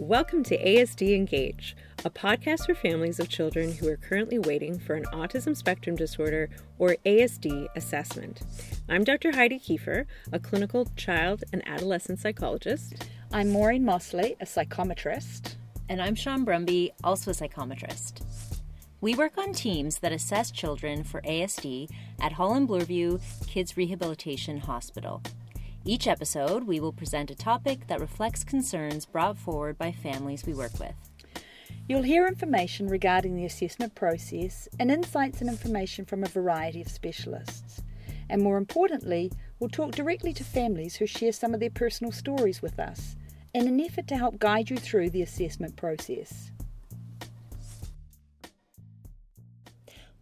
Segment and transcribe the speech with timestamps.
[0.00, 1.76] Welcome to ASD Engage,
[2.06, 6.48] a podcast for families of children who are currently waiting for an autism spectrum disorder
[6.78, 8.40] or ASD assessment.
[8.88, 9.32] I'm Dr.
[9.32, 13.10] Heidi Kiefer, a clinical child and adolescent psychologist.
[13.30, 15.56] I'm Maureen Mosley, a psychometrist.
[15.90, 18.22] And I'm Sean Brumby, also a psychometrist.
[19.02, 21.90] We work on teams that assess children for ASD
[22.22, 25.22] at Holland Bloorview Kids Rehabilitation Hospital.
[25.84, 30.52] Each episode, we will present a topic that reflects concerns brought forward by families we
[30.52, 30.94] work with.
[31.88, 36.88] You'll hear information regarding the assessment process and insights and information from a variety of
[36.88, 37.80] specialists.
[38.28, 42.60] And more importantly, we'll talk directly to families who share some of their personal stories
[42.60, 43.16] with us
[43.54, 46.50] in an effort to help guide you through the assessment process.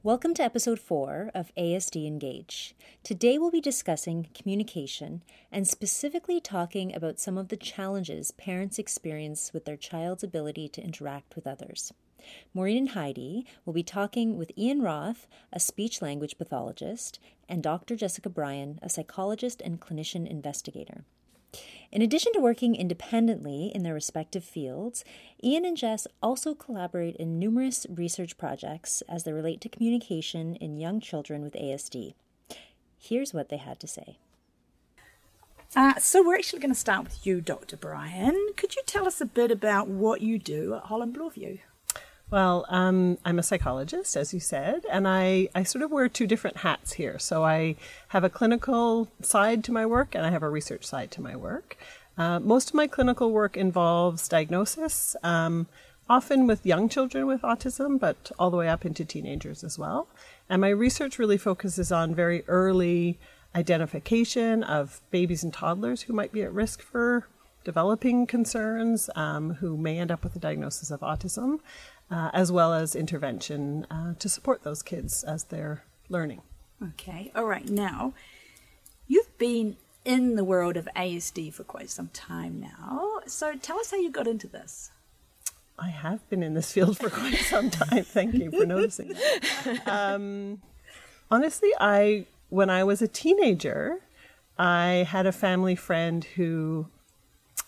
[0.09, 2.75] Welcome to episode 4 of ASD Engage.
[3.03, 9.53] Today we'll be discussing communication and specifically talking about some of the challenges parents experience
[9.53, 11.93] with their child's ability to interact with others.
[12.55, 17.95] Maureen and Heidi will be talking with Ian Roth, a speech language pathologist, and Dr.
[17.95, 21.05] Jessica Brian, a psychologist and clinician investigator.
[21.91, 25.05] In addition to working independently in their respective fields,
[25.43, 30.77] Ian and Jess also collaborate in numerous research projects as they relate to communication in
[30.77, 32.15] young children with ASD.
[32.99, 34.19] Here's what they had to say.
[35.77, 37.77] Uh, so, we're actually going to start with you, Dr.
[37.77, 38.49] Brian.
[38.57, 41.59] Could you tell us a bit about what you do at Holland Bloorview?
[42.31, 46.27] Well, um, I'm a psychologist, as you said, and I, I sort of wear two
[46.27, 47.19] different hats here.
[47.19, 47.77] So I
[48.09, 51.35] have a clinical side to my work and I have a research side to my
[51.35, 51.79] work.
[52.19, 55.69] Uh, most of my clinical work involves diagnosis, um,
[56.11, 60.07] often with young children with autism, but all the way up into teenagers as well.
[60.51, 63.19] And my research really focuses on very early
[63.55, 67.27] identification of babies and toddlers who might be at risk for
[67.65, 71.61] developing concerns, um, who may end up with a diagnosis of autism
[72.11, 76.43] uh, as well as intervention uh, to support those kids as they're learning.
[76.83, 77.69] Okay, all right.
[77.69, 78.15] Now,
[79.07, 83.21] you've been in the world of ASD for quite some time now.
[83.27, 84.91] So tell us how you got into this.
[85.79, 88.05] I have been in this field for quite some time.
[88.05, 89.15] Thank you for noticing.
[89.87, 90.63] Um,
[91.31, 94.01] honestly, I when I was a teenager,
[94.59, 96.89] I had a family friend who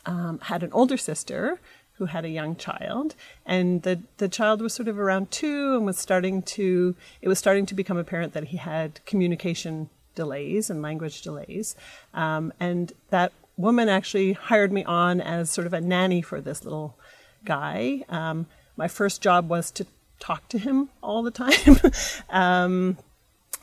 [0.07, 1.61] um, had an older sister
[2.01, 5.85] who had a young child, and the the child was sort of around two and
[5.85, 10.81] was starting to it was starting to become apparent that he had communication delays and
[10.81, 11.77] language delays,
[12.15, 16.65] um, and that woman actually hired me on as sort of a nanny for this
[16.65, 16.97] little
[17.45, 18.03] guy.
[18.09, 18.47] Um,
[18.79, 19.87] my first job was to
[20.21, 21.79] talk to him all the time.
[22.31, 22.97] um,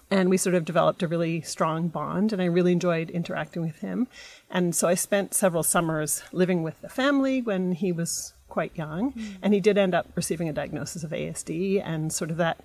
[0.09, 3.79] and we sort of developed a really strong bond and i really enjoyed interacting with
[3.79, 4.07] him.
[4.49, 9.13] And so i spent several summers living with the family when he was quite young
[9.13, 9.35] mm.
[9.41, 12.63] and he did end up receiving a diagnosis of asd and sort of that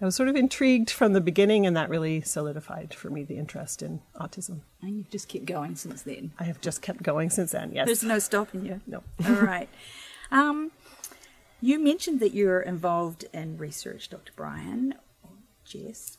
[0.00, 3.36] i was sort of intrigued from the beginning and that really solidified for me the
[3.36, 4.60] interest in autism.
[4.80, 6.32] And you've just kept going since then?
[6.38, 7.86] I have just kept going since then yes.
[7.86, 8.80] There's no stopping you?
[8.86, 9.02] No.
[9.26, 9.68] All right.
[10.30, 10.70] Um,
[11.60, 14.94] you mentioned that you're involved in research dr brian
[15.64, 16.18] jess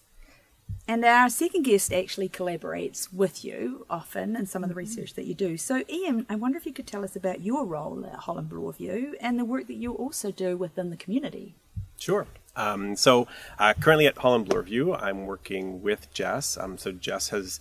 [0.88, 5.26] and our second guest actually collaborates with you often in some of the research that
[5.26, 5.58] you do.
[5.58, 9.14] So, Ian, I wonder if you could tell us about your role at Holland Bloorview
[9.20, 11.56] and the work that you also do within the community.
[11.98, 12.28] Sure.
[12.56, 13.28] Um, so,
[13.58, 16.56] uh, currently at Holland Bloorview, I'm working with Jess.
[16.56, 17.60] Um, so, Jess has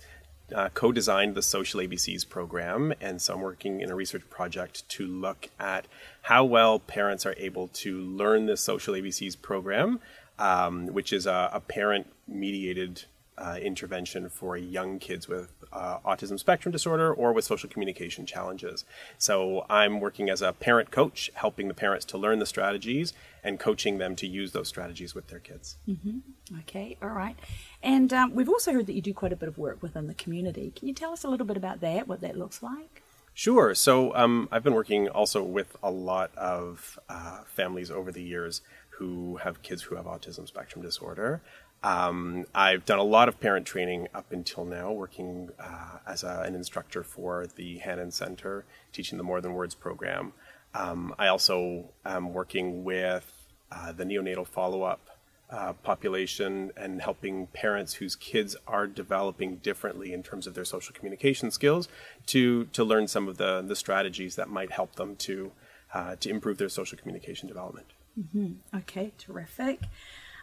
[0.53, 4.87] uh, co designed the Social ABCs program, and so I'm working in a research project
[4.89, 5.87] to look at
[6.23, 9.99] how well parents are able to learn the Social ABCs program,
[10.39, 13.05] um, which is a, a parent mediated
[13.37, 18.85] uh, intervention for young kids with uh, autism spectrum disorder or with social communication challenges.
[19.17, 23.13] So I'm working as a parent coach, helping the parents to learn the strategies
[23.43, 25.77] and coaching them to use those strategies with their kids.
[25.87, 26.59] Mm-hmm.
[26.61, 27.35] Okay, all right.
[27.83, 30.13] And um, we've also heard that you do quite a bit of work within the
[30.13, 30.71] community.
[30.75, 33.03] Can you tell us a little bit about that, what that looks like?
[33.33, 33.75] Sure.
[33.75, 38.61] So um, I've been working also with a lot of uh, families over the years
[38.97, 41.41] who have kids who have autism spectrum disorder.
[41.83, 46.41] Um, I've done a lot of parent training up until now, working uh, as a,
[46.45, 50.33] an instructor for the Hanen Center, teaching the More Than Words program.
[50.73, 53.31] Um, I also am working with
[53.71, 55.09] uh, the neonatal follow up
[55.49, 60.93] uh, population and helping parents whose kids are developing differently in terms of their social
[60.95, 61.87] communication skills
[62.25, 65.51] to, to learn some of the, the strategies that might help them to,
[65.93, 67.87] uh, to improve their social communication development.
[68.19, 68.77] Mm-hmm.
[68.77, 69.81] Okay, terrific.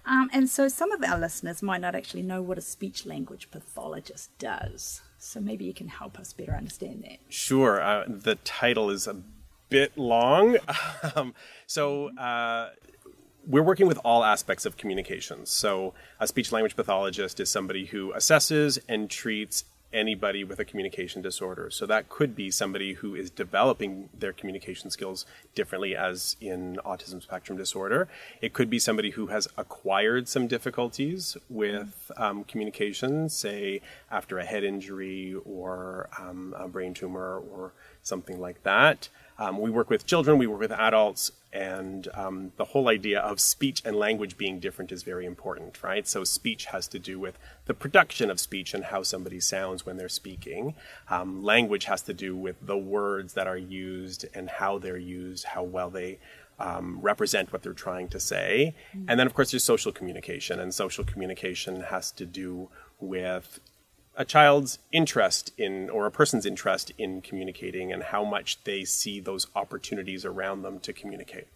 [0.05, 3.51] Um, and so some of our listeners might not actually know what a speech language
[3.51, 5.03] pathologist does.
[5.19, 7.19] So maybe you can help us better understand that.
[7.29, 7.81] Sure.
[7.81, 9.17] Uh, the title is a
[9.69, 10.59] bit long.
[11.17, 11.35] um,
[11.67, 12.71] so, uh,
[13.45, 15.51] we're working with all aspects of communications.
[15.51, 21.23] So, a speech language pathologist is somebody who assesses and treats anybody with a communication
[21.23, 21.71] disorder.
[21.71, 27.23] So, that could be somebody who is developing their communication skills differently, as in autism
[27.23, 28.09] spectrum disorder.
[28.41, 33.81] It could be somebody who has acquired some difficulties with um, communication, say
[34.11, 37.73] after a head injury or um, a brain tumor or
[38.03, 39.09] something like that.
[39.39, 43.41] Um, we work with children, we work with adults, and um, the whole idea of
[43.41, 46.07] speech and language being different is very important, right?
[46.07, 49.97] So, speech has to do with the production of speech and how somebody sounds when
[49.97, 50.75] they're speaking.
[51.11, 55.45] Um, language has to do with the words that are used and how they're used,
[55.45, 56.19] how well they
[56.59, 58.75] um, represent what they're trying to say.
[59.09, 62.69] And then, of course, there's social communication, and social communication has to do
[63.01, 63.61] with
[64.17, 69.21] a child's interest in or a person's interest in communicating and how much they see
[69.21, 71.49] those opportunities around them to communicate.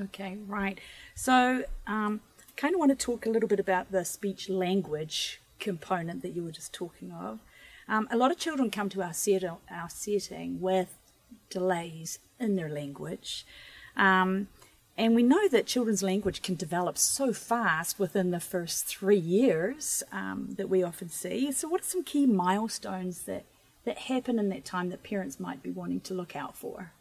[0.00, 0.78] Okay, right.
[1.14, 5.40] So, um, I kind of want to talk a little bit about the speech language
[5.58, 7.40] component that you were just talking of.
[7.88, 10.98] Um, a lot of children come to our, set- our setting with
[11.50, 13.46] delays in their language.
[13.96, 14.48] Um,
[14.96, 20.02] and we know that children's language can develop so fast within the first three years
[20.12, 21.50] um, that we often see.
[21.50, 23.44] So, what are some key milestones that,
[23.84, 26.92] that happen in that time that parents might be wanting to look out for?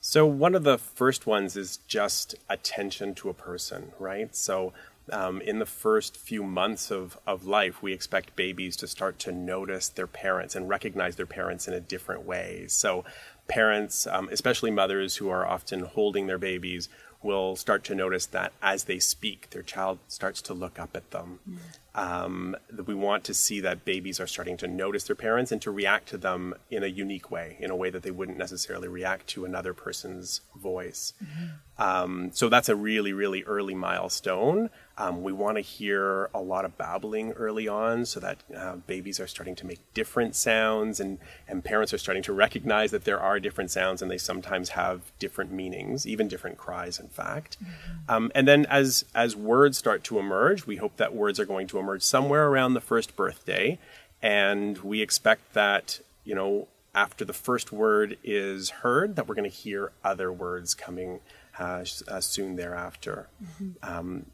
[0.00, 4.34] So, one of the first ones is just attention to a person, right?
[4.34, 4.72] So,
[5.10, 9.32] um, in the first few months of, of life, we expect babies to start to
[9.32, 12.66] notice their parents and recognize their parents in a different way.
[12.68, 13.04] So,
[13.48, 16.88] parents, um, especially mothers who are often holding their babies,
[17.22, 21.10] will start to notice that as they speak, their child starts to look up at
[21.10, 21.40] them.
[21.48, 21.56] Mm.
[21.98, 22.54] Um,
[22.86, 26.08] we want to see that babies are starting to notice their parents and to react
[26.10, 29.44] to them in a unique way, in a way that they wouldn't necessarily react to
[29.44, 31.12] another person's voice.
[31.20, 31.46] Mm-hmm.
[31.82, 34.70] Um, so that's a really, really early milestone.
[34.96, 39.20] Um, we want to hear a lot of babbling early on so that uh, babies
[39.20, 43.20] are starting to make different sounds and, and parents are starting to recognize that there
[43.20, 47.58] are different sounds and they sometimes have different meanings, even different cries, in fact.
[47.62, 48.14] Mm-hmm.
[48.14, 51.68] Um, and then as, as words start to emerge, we hope that words are going
[51.68, 53.78] to emerge somewhere around the first birthday.
[54.20, 59.48] And we expect that, you know, after the first word is heard, that we're going
[59.48, 61.20] to hear other words coming
[61.58, 63.28] uh, uh, soon thereafter.
[63.42, 63.70] Mm-hmm.
[63.82, 64.26] Um,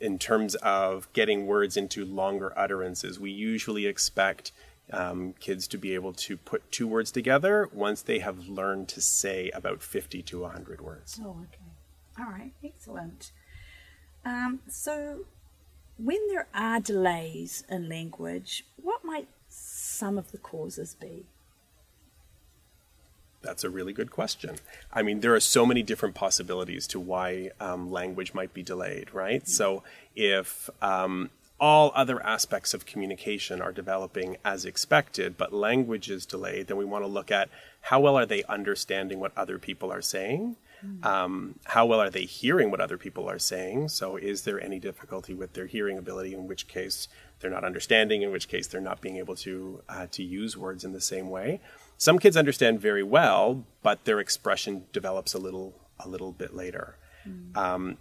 [0.00, 4.52] in terms of getting words into longer utterances, we usually expect
[4.92, 9.00] um, kids to be able to put two words together once they have learned to
[9.00, 11.20] say about 50 to 100 words.
[11.22, 11.64] Oh, okay.
[12.18, 13.32] All right, excellent.
[14.24, 15.26] Um, so,
[15.98, 21.26] when there are delays in language, what might some of the causes be?
[23.42, 24.56] That's a really good question.
[24.92, 29.12] I mean, there are so many different possibilities to why um, language might be delayed,
[29.12, 29.42] right?
[29.42, 29.50] Mm-hmm.
[29.50, 29.82] So
[30.16, 31.30] if um,
[31.60, 36.86] all other aspects of communication are developing as expected, but language is delayed, then we
[36.86, 37.50] want to look at
[37.82, 40.56] how well are they understanding what other people are saying?
[41.02, 43.88] Um, how well are they hearing what other people are saying?
[43.88, 46.34] So, is there any difficulty with their hearing ability?
[46.34, 47.08] In which case,
[47.40, 48.22] they're not understanding.
[48.22, 51.30] In which case, they're not being able to uh, to use words in the same
[51.30, 51.60] way.
[51.96, 56.96] Some kids understand very well, but their expression develops a little a little bit later.
[57.26, 57.56] Mm.
[57.56, 57.98] Um,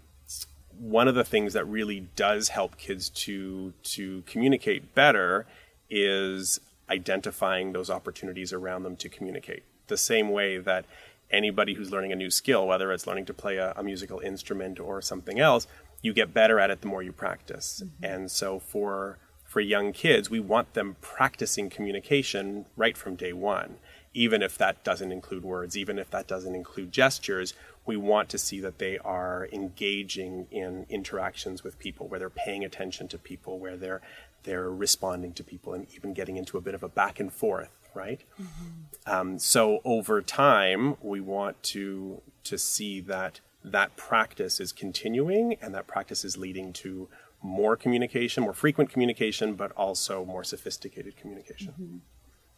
[0.78, 5.46] one of the things that really does help kids to to communicate better
[5.90, 6.60] is
[6.90, 9.64] identifying those opportunities around them to communicate.
[9.88, 10.86] The same way that
[11.34, 14.80] anybody who's learning a new skill, whether it's learning to play a, a musical instrument
[14.80, 15.68] or something else,
[16.02, 17.84] you get better at it the more you practice.
[17.84, 18.06] Mm-hmm.
[18.06, 23.76] And so for for young kids, we want them practicing communication right from day one.
[24.16, 27.54] Even if that doesn't include words, even if that doesn't include gestures,
[27.86, 32.64] we want to see that they are engaging in interactions with people, where they're paying
[32.64, 34.02] attention to people, where they're
[34.44, 37.70] they're responding to people, and even getting into a bit of a back and forth,
[37.96, 38.22] right?
[38.42, 39.14] Mm-hmm.
[39.14, 45.74] Um, so over time, we want to to see that that practice is continuing, and
[45.74, 47.08] that practice is leading to
[47.42, 51.74] more communication, more frequent communication, but also more sophisticated communication.
[51.74, 51.98] Mm-hmm.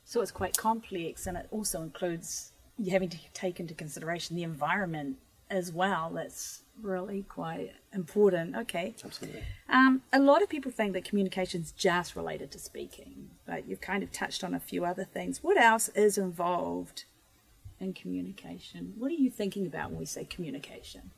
[0.04, 4.44] So it's quite complex, and it also includes you having to take into consideration the
[4.44, 5.18] environment
[5.50, 6.12] as well.
[6.14, 8.56] That's really quite important.
[8.56, 8.96] Okay.
[9.04, 9.44] Absolutely.
[9.70, 13.82] Um, a lot of people think that communication is just related to speaking, but you've
[13.82, 15.44] kind of touched on a few other things.
[15.44, 17.06] What else is involved
[17.80, 18.94] in communication?
[18.98, 21.12] What are you thinking about when we say communication?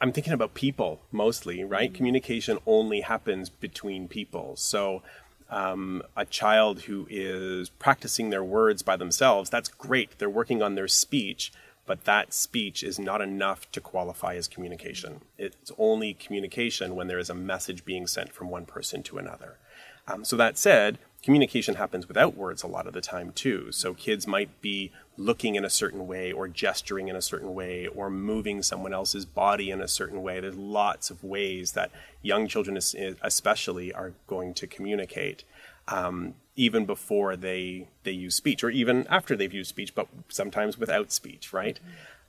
[0.00, 1.90] I'm thinking about people mostly, right?
[1.90, 1.96] Mm-hmm.
[1.96, 4.56] Communication only happens between people.
[4.56, 5.02] So,
[5.50, 10.18] um, a child who is practicing their words by themselves, that's great.
[10.18, 11.52] They're working on their speech.
[11.86, 15.22] But that speech is not enough to qualify as communication.
[15.38, 19.58] It's only communication when there is a message being sent from one person to another.
[20.06, 23.70] Um, so that said, communication happens without words a lot of the time too.
[23.72, 27.86] So kids might be looking in a certain way or gesturing in a certain way
[27.86, 30.40] or moving someone else's body in a certain way.
[30.40, 31.90] There's lots of ways that
[32.22, 35.44] young children, especially, are going to communicate.
[35.88, 40.76] Um, even before they they use speech, or even after they've used speech, but sometimes
[40.76, 41.80] without speech, right?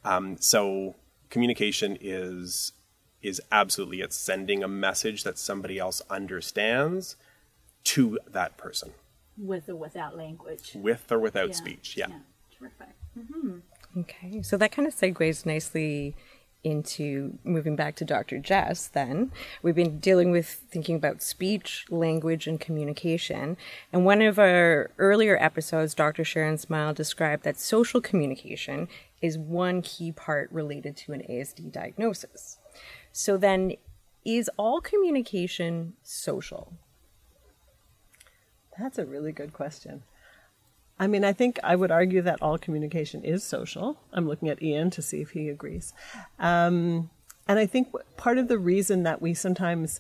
[0.05, 0.95] Um, so
[1.29, 2.71] communication is
[3.21, 7.17] is absolutely it's sending a message that somebody else understands
[7.83, 8.91] to that person
[9.38, 11.55] with or without language with or without yeah.
[11.55, 12.17] speech yeah, yeah.
[12.57, 13.59] terrific mm-hmm.
[14.00, 16.15] okay so that kind of segues nicely
[16.63, 18.39] into moving back to Dr.
[18.39, 23.58] Jess, then we've been dealing with thinking about speech, language, and communication.
[23.91, 26.24] And one of our earlier episodes, Dr.
[26.24, 28.88] Sharon Smile described that social communication
[29.22, 32.58] is one key part related to an ASD diagnosis.
[33.12, 33.74] So then,
[34.24, 36.74] is all communication social?
[38.80, 40.03] That's a really good question.
[41.01, 44.00] I mean, I think I would argue that all communication is social.
[44.13, 45.93] I'm looking at Ian to see if he agrees.
[46.38, 47.10] Um,
[47.48, 50.00] and I think part of the reason that we sometimes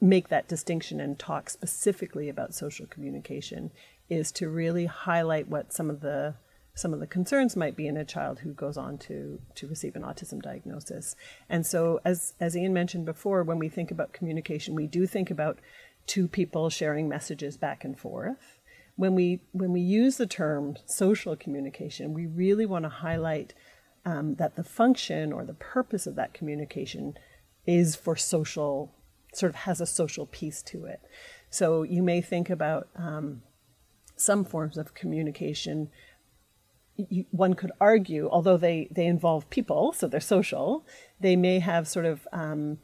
[0.00, 3.70] make that distinction and talk specifically about social communication
[4.08, 6.34] is to really highlight what some of the
[6.74, 9.94] some of the concerns might be in a child who goes on to to receive
[9.94, 11.14] an autism diagnosis.
[11.48, 15.30] And so as as Ian mentioned before, when we think about communication, we do think
[15.30, 15.60] about
[16.06, 18.58] two people sharing messages back and forth.
[19.00, 23.54] When we when we use the term social communication, we really want to highlight
[24.04, 27.14] um, that the function or the purpose of that communication
[27.66, 28.92] is for social,
[29.32, 31.00] sort of has a social piece to it.
[31.48, 33.40] So you may think about um,
[34.16, 35.88] some forms of communication.
[37.30, 40.84] One could argue, although they, they involve people, so they're social,
[41.18, 42.78] they may have sort of um,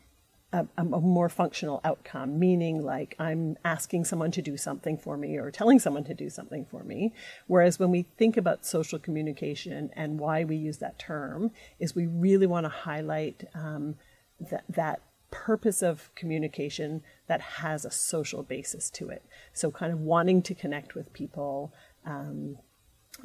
[0.57, 5.37] a, a, more functional outcome, meaning like I'm asking someone to do something for me
[5.37, 7.13] or telling someone to do something for me.
[7.47, 12.07] Whereas when we think about social communication and why we use that term, is we
[12.07, 13.97] really want to highlight um,
[14.41, 19.25] that, that purpose of communication that has a social basis to it.
[19.53, 21.75] So, kind of wanting to connect with people,
[22.07, 22.59] um,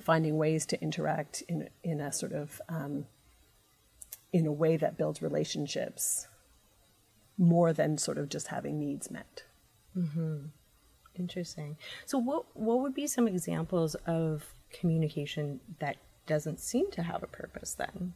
[0.02, 3.06] finding ways to interact in, in a sort of um,
[4.34, 6.28] in a way that builds relationships
[7.42, 9.44] more than sort of just having needs met.
[9.98, 10.46] Mm-hmm.
[11.16, 11.76] Interesting.
[12.06, 17.28] So, what what would be some examples of communication that doesn't seem to have a
[17.28, 18.14] purpose then?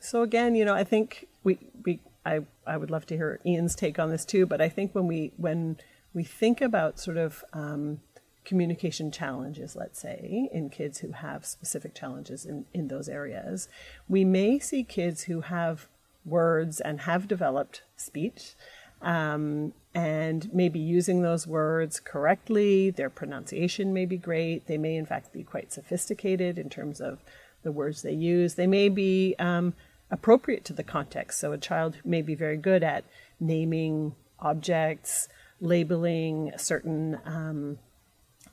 [0.00, 3.74] So again, you know, I think we we I I would love to hear Ian's
[3.74, 4.46] take on this too.
[4.46, 5.78] But I think when we when
[6.14, 8.00] we think about sort of um,
[8.44, 13.68] communication challenges, let's say, in kids who have specific challenges in, in those areas,
[14.08, 15.88] we may see kids who have
[16.26, 18.54] words and have developed speech
[19.02, 22.90] um, and maybe using those words correctly.
[22.90, 24.66] Their pronunciation may be great.
[24.66, 27.20] They may, in fact, be quite sophisticated in terms of
[27.62, 28.54] the words they use.
[28.54, 29.74] They may be um,
[30.10, 31.38] appropriate to the context.
[31.38, 33.04] So, a child may be very good at
[33.40, 35.28] naming objects,
[35.60, 37.78] labeling certain um,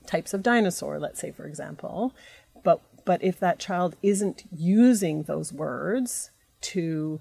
[0.06, 2.13] types of dinosaur, let's say, for example.
[2.63, 7.20] But, but if that child isn't using those words to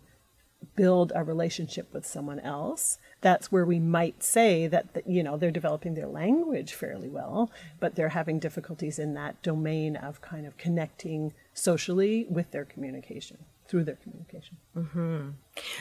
[0.76, 5.36] build a relationship with someone else that's where we might say that, that, you know
[5.36, 7.50] they're developing their language fairly well
[7.80, 13.38] but they're having difficulties in that domain of kind of connecting socially with their communication
[13.66, 15.30] through their communication mm-hmm.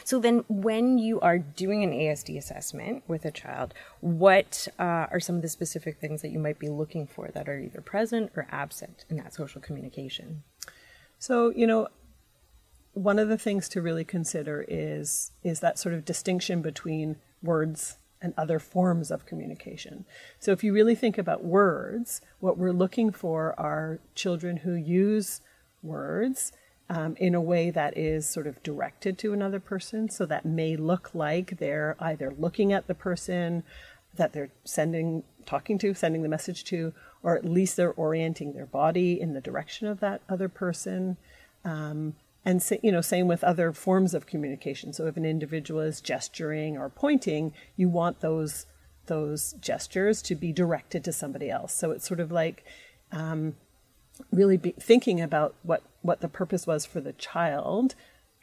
[0.03, 5.19] so then when you are doing an asd assessment with a child what uh, are
[5.19, 8.31] some of the specific things that you might be looking for that are either present
[8.35, 10.43] or absent in that social communication
[11.19, 11.87] so you know
[12.93, 17.97] one of the things to really consider is is that sort of distinction between words
[18.21, 20.05] and other forms of communication.
[20.39, 25.41] So if you really think about words, what we're looking for are children who use
[25.81, 26.51] words
[26.89, 30.09] um, in a way that is sort of directed to another person.
[30.09, 33.63] So that may look like they're either looking at the person
[34.15, 36.93] that they're sending, talking to, sending the message to,
[37.23, 41.17] or at least they're orienting their body in the direction of that other person.
[41.63, 44.93] Um, and you know, same with other forms of communication.
[44.93, 48.65] So if an individual is gesturing or pointing, you want those
[49.07, 51.73] those gestures to be directed to somebody else.
[51.73, 52.63] So it's sort of like
[53.11, 53.55] um,
[54.31, 57.95] really thinking about what what the purpose was for the child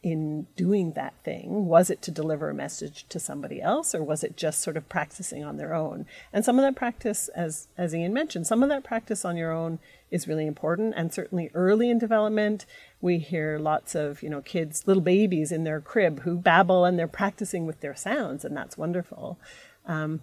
[0.02, 1.66] in doing that thing?
[1.66, 4.88] Was it to deliver a message to somebody else, or was it just sort of
[4.88, 6.06] practicing on their own?
[6.32, 9.52] And some of that practice, as as Ian mentioned, some of that practice on your
[9.52, 10.94] own is really important.
[10.96, 12.64] And certainly early in development,
[13.00, 16.98] we hear lots of you know kids, little babies in their crib who babble and
[16.98, 19.38] they're practicing with their sounds, and that's wonderful.
[19.86, 20.22] Um,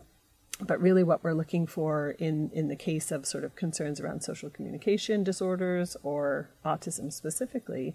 [0.62, 4.22] but really, what we're looking for in in the case of sort of concerns around
[4.22, 7.94] social communication disorders or autism specifically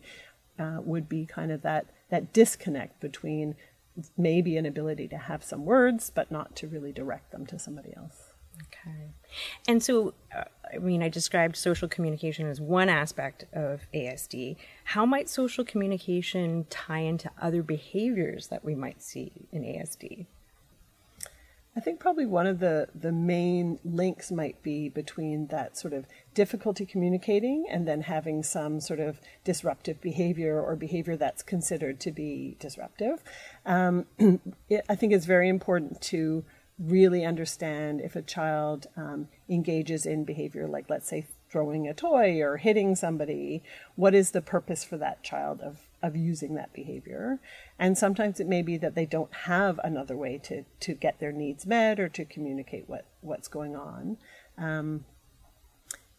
[0.60, 3.56] uh, would be kind of that that disconnect between
[4.16, 7.92] maybe an ability to have some words, but not to really direct them to somebody
[7.96, 8.32] else.
[8.62, 9.12] Okay.
[9.66, 14.56] And so, uh, I mean, I described social communication as one aspect of ASD.
[14.84, 20.26] How might social communication tie into other behaviors that we might see in ASD?
[21.80, 26.04] I think probably one of the, the main links might be between that sort of
[26.34, 32.12] difficulty communicating and then having some sort of disruptive behavior or behavior that's considered to
[32.12, 33.24] be disruptive.
[33.64, 34.04] Um,
[34.68, 36.44] it, I think it's very important to
[36.78, 42.42] really understand if a child um, engages in behavior like, let's say, throwing a toy
[42.42, 43.62] or hitting somebody,
[43.96, 47.38] what is the purpose for that child of of using that behavior.
[47.78, 51.32] And sometimes it may be that they don't have another way to, to get their
[51.32, 54.16] needs met or to communicate what, what's going on.
[54.56, 55.04] Um,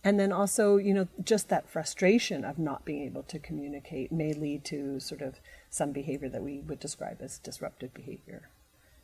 [0.04, 4.34] and then also, you know, just that frustration of not being able to communicate may
[4.34, 8.50] lead to sort of some behavior that we would describe as disruptive behavior.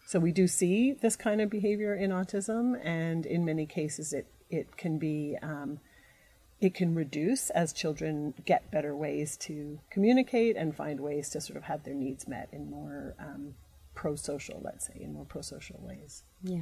[0.07, 4.27] So we do see this kind of behavior in autism, and in many cases, it
[4.49, 5.79] it can be um,
[6.59, 11.57] it can reduce as children get better ways to communicate and find ways to sort
[11.57, 13.53] of have their needs met in more um,
[13.93, 16.23] pro-social, let's say, in more pro-social ways.
[16.43, 16.57] Yeah,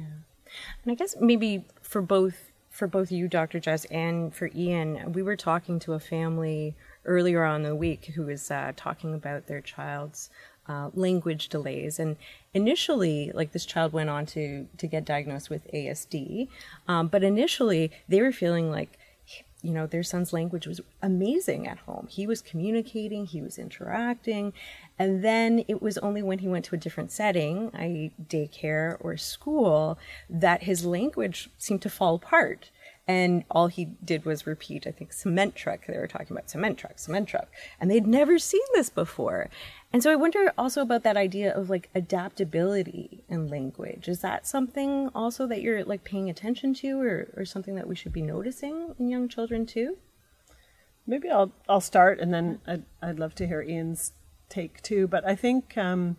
[0.82, 3.58] and I guess maybe for both for both you, Dr.
[3.58, 6.74] Jess, and for Ian, we were talking to a family
[7.06, 10.28] earlier on the week who was uh, talking about their child's
[10.68, 11.98] uh, language delays.
[11.98, 12.16] And
[12.52, 16.48] initially, like this child went on to to get diagnosed with ASD,
[16.86, 18.98] um, but initially they were feeling like
[19.66, 22.06] you know, their son's language was amazing at home.
[22.08, 24.52] He was communicating, he was interacting.
[24.96, 29.16] And then it was only when he went to a different setting, i.e., daycare or
[29.16, 29.98] school,
[30.30, 32.70] that his language seemed to fall apart.
[33.08, 35.86] And all he did was repeat, I think, cement truck.
[35.86, 37.48] They were talking about cement truck, cement truck.
[37.80, 39.50] And they'd never seen this before.
[39.96, 44.08] And so I wonder also about that idea of like adaptability in language.
[44.08, 47.96] Is that something also that you're like paying attention to or, or something that we
[47.96, 49.96] should be noticing in young children too?
[51.06, 54.12] Maybe I'll I'll start and then I'd, I'd love to hear Ian's
[54.50, 55.08] take too.
[55.08, 56.18] But I think um,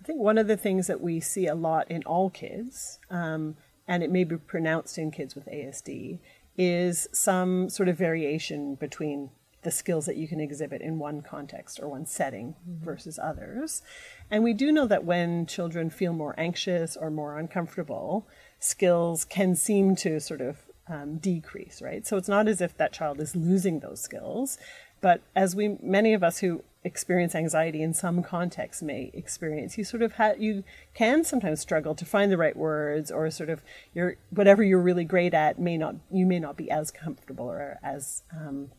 [0.00, 3.58] I think one of the things that we see a lot in all kids um,
[3.86, 6.18] and it may be pronounced in kids with ASD,
[6.56, 9.28] is some sort of variation between
[9.62, 12.84] the skills that you can exhibit in one context or one setting mm-hmm.
[12.84, 13.82] versus others.
[14.30, 18.26] And we do know that when children feel more anxious or more uncomfortable,
[18.58, 22.06] skills can seem to sort of um, decrease, right?
[22.06, 24.58] So it's not as if that child is losing those skills,
[25.00, 29.84] but as we, many of us who experience anxiety in some contexts may experience, you
[29.84, 33.62] sort of have, you can sometimes struggle to find the right words or sort of
[33.94, 37.78] your, whatever you're really great at may not, you may not be as comfortable or
[37.82, 38.70] as um,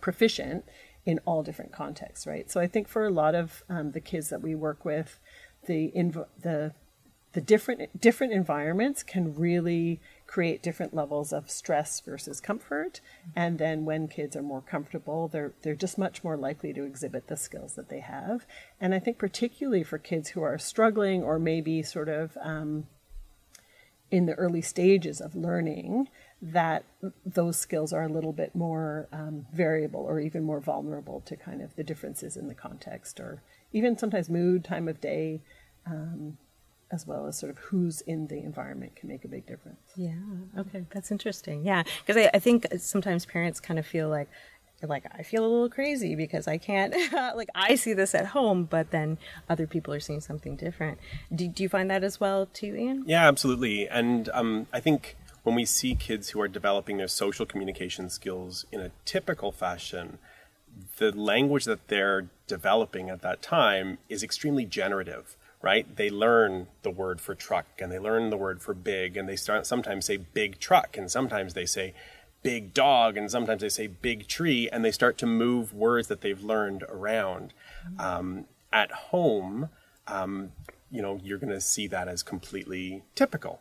[0.00, 0.64] proficient
[1.04, 2.50] in all different contexts, right?
[2.50, 5.18] So I think for a lot of um, the kids that we work with,
[5.66, 6.74] the, inv- the,
[7.32, 13.00] the different, different environments can really create different levels of stress versus comfort.
[13.34, 17.26] And then when kids are more comfortable, they're they're just much more likely to exhibit
[17.26, 18.46] the skills that they have.
[18.80, 22.86] And I think particularly for kids who are struggling or maybe sort of um,
[24.10, 26.08] in the early stages of learning,
[26.40, 26.84] that
[27.26, 31.60] those skills are a little bit more um, variable or even more vulnerable to kind
[31.60, 35.40] of the differences in the context or even sometimes mood, time of day.
[35.86, 36.38] Um,
[36.90, 39.80] as well as sort of who's in the environment can make a big difference.
[39.96, 40.14] Yeah.
[40.56, 40.84] Okay.
[40.90, 41.64] That's interesting.
[41.64, 41.82] Yeah.
[42.00, 44.28] Because I, I think sometimes parents kind of feel like,
[44.82, 48.64] like I feel a little crazy because I can't like I see this at home,
[48.64, 50.98] but then other people are seeing something different.
[51.34, 53.04] Do, do you find that as well too, Ian?
[53.06, 53.88] Yeah, absolutely.
[53.88, 55.16] And um, I think
[55.48, 60.18] when we see kids who are developing their social communication skills in a typical fashion,
[60.98, 65.96] the language that they're developing at that time is extremely generative right?
[65.96, 69.34] They learn the word for truck and they learn the word for big and they
[69.34, 71.94] start sometimes say big truck and sometimes they say
[72.44, 76.20] big dog and sometimes they say big tree and they start to move words that
[76.20, 77.52] they've learned around.
[77.98, 79.70] Um, at home,
[80.06, 80.52] um,
[80.92, 83.60] you know, you're going to see that as completely typical.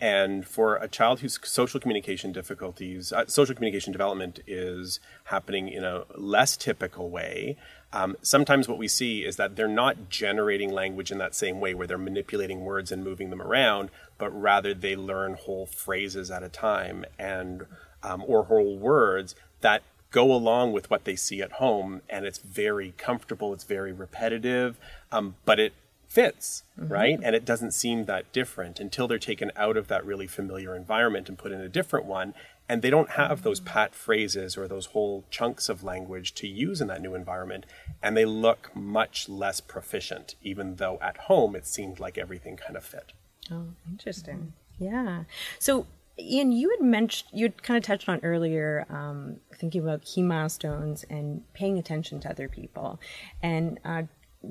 [0.00, 5.84] And for a child whose social communication difficulties, uh, social communication development is happening in
[5.84, 7.58] a less typical way,
[7.92, 11.74] um, sometimes what we see is that they're not generating language in that same way
[11.74, 16.42] where they're manipulating words and moving them around, but rather they learn whole phrases at
[16.42, 17.66] a time and
[18.02, 22.38] um, or whole words that go along with what they see at home, and it's
[22.38, 23.52] very comfortable.
[23.52, 24.78] It's very repetitive,
[25.12, 25.72] um, but it
[26.10, 26.92] fits, mm-hmm.
[26.92, 27.20] right?
[27.22, 31.28] And it doesn't seem that different until they're taken out of that really familiar environment
[31.28, 32.34] and put in a different one.
[32.68, 36.80] And they don't have those pat phrases or those whole chunks of language to use
[36.80, 37.64] in that new environment.
[38.02, 42.76] And they look much less proficient, even though at home it seemed like everything kind
[42.76, 43.12] of fit.
[43.50, 44.52] Oh, interesting.
[44.78, 45.24] Yeah.
[45.58, 45.86] So,
[46.18, 50.22] Ian, you had mentioned, you had kind of touched on earlier, um, thinking about key
[50.22, 53.00] milestones and paying attention to other people.
[53.42, 54.02] And uh,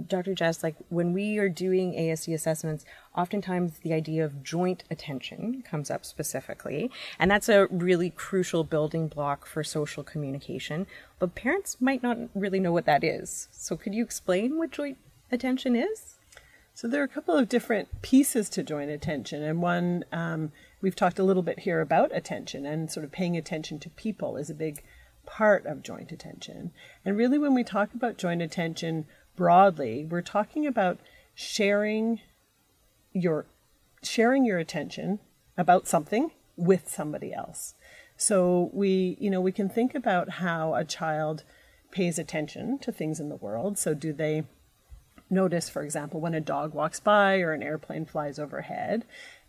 [0.08, 0.36] Dr.
[0.36, 2.86] Jess, like when we are doing ASD assessments,
[3.18, 6.92] oftentimes the idea of joint attention comes up specifically.
[7.18, 10.86] And that's a really crucial building block for social communication.
[11.18, 13.48] But parents might not really know what that is.
[13.52, 14.98] So could you explain what joint
[15.32, 16.16] attention is?
[16.76, 19.44] So there are a couple of different pieces to joint attention.
[19.44, 23.36] And one, um, we've talked a little bit here about attention and sort of paying
[23.36, 24.84] attention to people is a big
[25.26, 26.72] part of joint attention.
[27.04, 29.06] And really, when we talk about joint attention,
[29.40, 31.00] broadly, we're talking about
[31.34, 32.20] sharing
[33.14, 33.46] your
[34.04, 35.20] sharing your attention
[35.58, 37.74] about something with somebody else.
[38.18, 41.44] So we, you know, we can think about how a child
[41.90, 43.78] pays attention to things in the world.
[43.78, 44.44] So do they
[45.30, 49.06] notice, for example, when a dog walks by or an airplane flies overhead?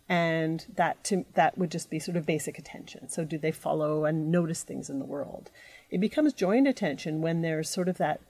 [0.07, 3.09] And that to, that would just be sort of basic attention.
[3.09, 5.51] So do they follow and notice things in the world?
[5.89, 8.21] It becomes joint attention when there's sort of that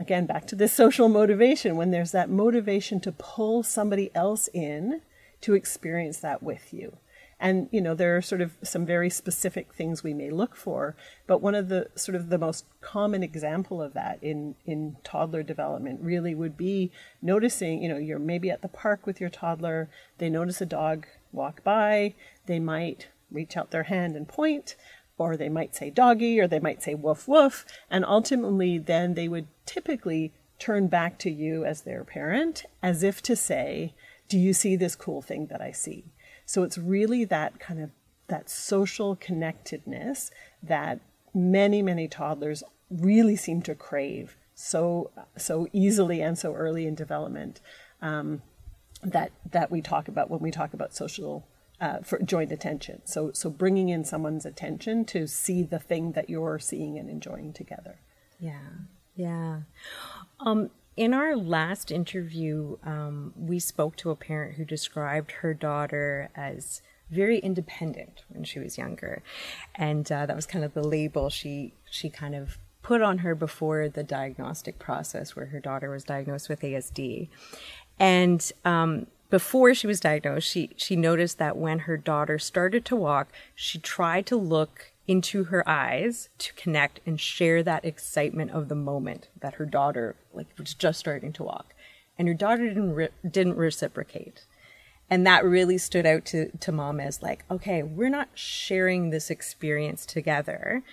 [0.00, 1.76] again back to this social motivation.
[1.76, 5.02] When there's that motivation to pull somebody else in
[5.42, 6.96] to experience that with you.
[7.38, 10.94] And you know there are sort of some very specific things we may look for
[11.26, 15.42] but one of the sort of the most common example of that in in toddler
[15.42, 16.90] development really would be
[17.22, 21.06] noticing you know you're maybe at the park with your toddler they notice a dog
[21.32, 22.12] walk by
[22.44, 24.76] they might reach out their hand and point
[25.20, 29.28] or they might say doggy, or they might say woof woof, and ultimately then they
[29.28, 33.94] would typically turn back to you as their parent as if to say,
[34.28, 36.04] Do you see this cool thing that I see?
[36.46, 37.90] So it's really that kind of
[38.28, 40.30] that social connectedness
[40.62, 41.00] that
[41.34, 47.60] many, many toddlers really seem to crave so so easily and so early in development
[48.02, 48.42] um,
[49.02, 51.46] that that we talk about when we talk about social
[51.80, 53.02] uh, for joint attention.
[53.04, 57.52] So, so bringing in someone's attention to see the thing that you're seeing and enjoying
[57.52, 58.00] together.
[58.38, 58.68] Yeah,
[59.16, 59.60] yeah.
[60.40, 66.30] Um, in our last interview, um, we spoke to a parent who described her daughter
[66.34, 69.22] as very independent when she was younger,
[69.74, 73.34] and uh, that was kind of the label she she kind of put on her
[73.34, 77.28] before the diagnostic process, where her daughter was diagnosed with ASD,
[77.98, 82.96] and um, before she was diagnosed, she, she noticed that when her daughter started to
[82.96, 88.68] walk, she tried to look into her eyes to connect and share that excitement of
[88.68, 91.74] the moment that her daughter like was just starting to walk.
[92.18, 94.44] And her daughter didn't re- didn't reciprocate.
[95.08, 99.30] And that really stood out to, to mom as like, okay, we're not sharing this
[99.30, 100.84] experience together.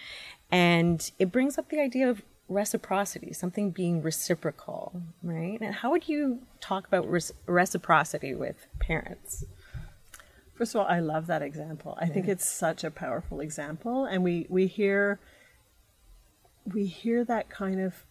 [0.50, 5.60] And it brings up the idea of reciprocity, something being reciprocal, right?
[5.60, 9.46] And how would you talk about res- reciprocity with parents?
[10.54, 11.98] First of all, I love that example.
[12.02, 12.14] I yeah.
[12.14, 15.20] think it's such a powerful example, and we we hear
[16.66, 18.06] we hear that kind of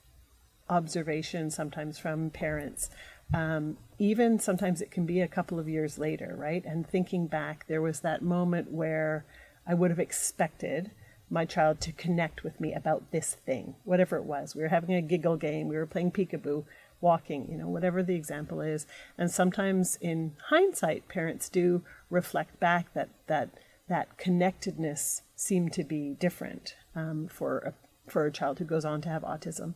[0.69, 2.91] observation sometimes from parents.
[3.35, 6.65] Um, even sometimes it can be a couple of years later, right?
[6.65, 9.25] And thinking back, there was that moment where
[9.67, 10.93] I would have expected
[11.29, 14.55] my child to connect with me about this thing, whatever it was.
[14.55, 16.65] We were having a giggle game, we were playing peekaboo,
[17.01, 18.87] walking, you know, whatever the example is.
[19.19, 23.51] And sometimes in hindsight, parents do reflect back that that
[23.89, 29.01] that connectedness seemed to be different um, for a, for a child who goes on
[29.03, 29.75] to have autism.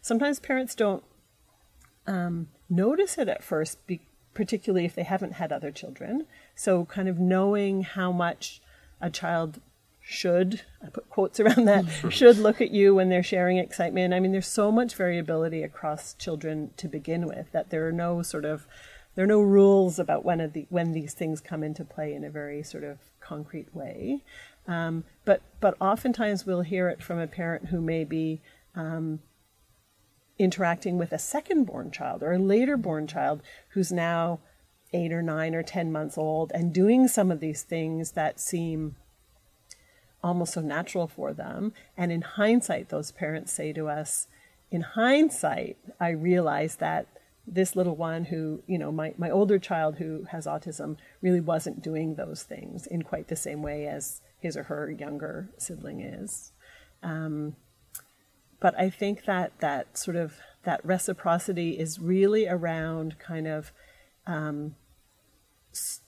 [0.00, 1.04] Sometimes parents don't
[2.06, 4.00] um, notice it at first, be,
[4.34, 6.26] particularly if they haven't had other children.
[6.56, 8.60] So, kind of knowing how much
[9.00, 9.60] a child
[10.02, 14.12] should, I put quotes around that, should look at you when they're sharing excitement.
[14.12, 18.22] I mean, there's so much variability across children to begin with that there are no
[18.22, 18.66] sort of
[19.14, 22.30] there are no rules about when the, when these things come into play in a
[22.30, 24.24] very sort of concrete way.
[24.66, 28.40] Um, but but oftentimes we'll hear it from a parent who may be
[28.74, 29.20] um,
[30.38, 34.40] interacting with a second born child or a later born child who's now
[34.94, 38.96] eight or nine or 10 months old and doing some of these things that seem
[40.22, 41.72] almost so natural for them.
[41.96, 44.28] And in hindsight, those parents say to us,
[44.70, 47.06] in hindsight, I realized that
[47.46, 51.82] this little one who, you know, my, my older child who has autism really wasn't
[51.82, 56.52] doing those things in quite the same way as his or her younger sibling is.
[57.02, 57.56] Um,
[58.60, 63.72] but I think that that sort of that reciprocity is really around kind of
[64.24, 64.76] um,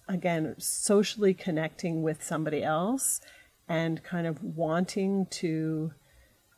[0.09, 3.21] again socially connecting with somebody else
[3.69, 5.93] and kind of wanting to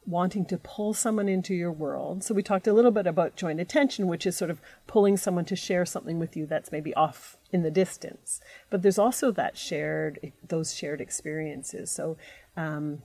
[0.06, 2.22] wanting to pull someone into your world.
[2.22, 5.44] So we talked a little bit about joint attention, which is sort of pulling someone
[5.46, 8.40] to share something with you that's maybe off in the distance.
[8.70, 11.90] But there's also that shared those shared experiences.
[11.90, 12.16] So
[12.56, 13.02] um,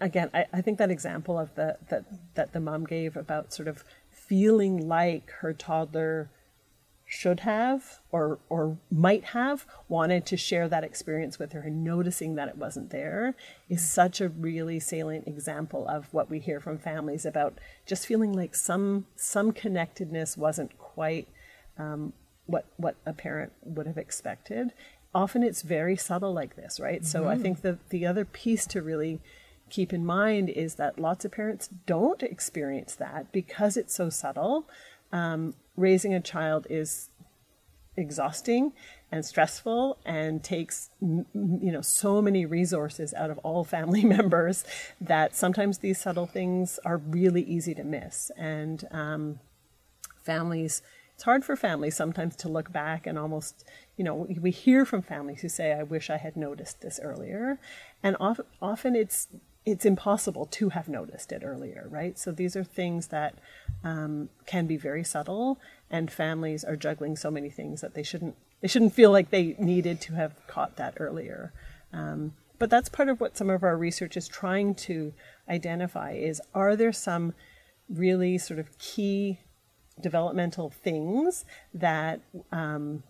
[0.00, 2.04] again, I, I think that example of the that
[2.34, 6.30] that the mom gave about sort of feeling like her toddler
[7.12, 12.36] should have or or might have wanted to share that experience with her and noticing
[12.36, 13.34] that it wasn't there
[13.68, 18.32] is such a really salient example of what we hear from families about just feeling
[18.32, 21.26] like some some connectedness wasn't quite
[21.78, 22.12] um,
[22.46, 24.72] what what a parent would have expected
[25.12, 27.06] often it's very subtle like this right mm-hmm.
[27.06, 27.42] so i mm-hmm.
[27.42, 29.20] think the the other piece to really
[29.68, 34.68] keep in mind is that lots of parents don't experience that because it's so subtle
[35.12, 37.10] um, raising a child is
[37.96, 38.72] exhausting
[39.12, 44.64] and stressful and takes you know so many resources out of all family members
[45.00, 48.30] that sometimes these subtle things are really easy to miss.
[48.36, 49.40] And um,
[50.22, 50.82] families
[51.14, 55.02] it's hard for families sometimes to look back and almost you know we hear from
[55.02, 57.58] families who say i wish i had noticed this earlier.
[58.02, 59.28] And often, often it's
[59.66, 62.18] it's impossible to have noticed it earlier, right?
[62.18, 63.34] So these are things that
[63.84, 65.58] um, can be very subtle,
[65.90, 69.56] and families are juggling so many things that they shouldn't they shouldn't feel like they
[69.58, 71.52] needed to have caught that earlier.
[71.92, 75.12] Um, but that's part of what some of our research is trying to
[75.48, 77.34] identify: is are there some
[77.88, 79.40] really sort of key
[80.00, 81.44] developmental things
[81.74, 82.20] that
[82.52, 83.02] um,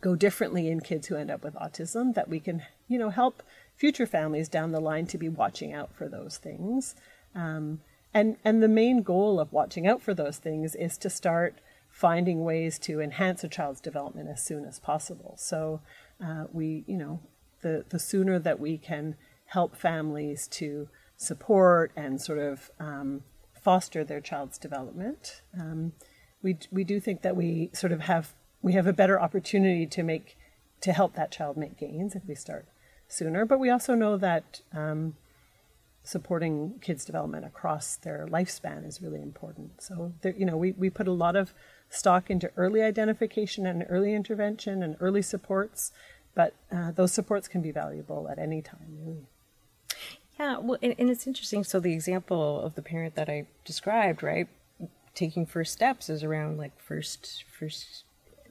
[0.00, 3.42] go differently in kids who end up with autism that we can, you know, help
[3.76, 6.94] future families down the line to be watching out for those things.
[7.34, 7.80] Um,
[8.12, 11.60] and and the main goal of watching out for those things is to start
[11.90, 15.34] finding ways to enhance a child's development as soon as possible.
[15.38, 15.80] So
[16.24, 17.20] uh, we, you know,
[17.62, 24.04] the the sooner that we can help families to support and sort of um, foster
[24.04, 25.92] their child's development, um,
[26.42, 30.02] we we do think that we sort of have we have a better opportunity to
[30.02, 30.36] make
[30.80, 32.66] to help that child make gains if we start
[33.08, 33.44] sooner.
[33.44, 35.14] But we also know that um,
[36.02, 39.82] supporting kids' development across their lifespan is really important.
[39.82, 41.54] So, there, you know, we, we put a lot of
[41.88, 45.92] stock into early identification and early intervention and early supports,
[46.34, 49.26] but uh, those supports can be valuable at any time, really.
[50.38, 51.64] Yeah, well, and, and it's interesting.
[51.64, 54.48] So, the example of the parent that I described, right,
[55.14, 58.04] taking first steps is around like first, first,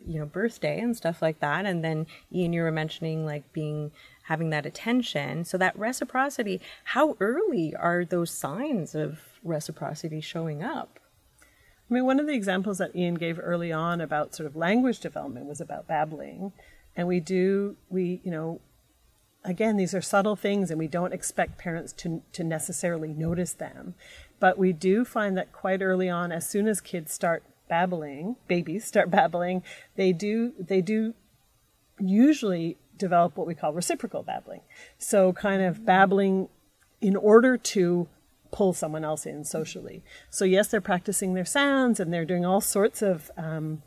[0.06, 1.66] you know, birthday and stuff like that.
[1.66, 3.92] And then, Ian, you were mentioning like being
[4.24, 5.46] having that attention.
[5.46, 11.00] So that reciprocity, how early are those signs of reciprocity showing up?
[11.90, 15.00] I mean, one of the examples that Ian gave early on about sort of language
[15.00, 16.54] development was about babbling.
[16.96, 18.62] And we do, we, you know,
[19.44, 23.96] again, these are subtle things and we don't expect parents to, to necessarily notice them.
[24.40, 28.86] But we do find that quite early on, as soon as kids start babbling, babies
[28.86, 29.64] start babbling,
[29.96, 31.14] they do, they do
[32.00, 34.62] usually develop what we call reciprocal babbling.
[34.98, 36.50] So, kind of babbling
[37.02, 38.08] in order to
[38.52, 40.04] pull someone else in socially.
[40.30, 43.82] So, yes, they're practicing their sounds and they're doing all sorts of um,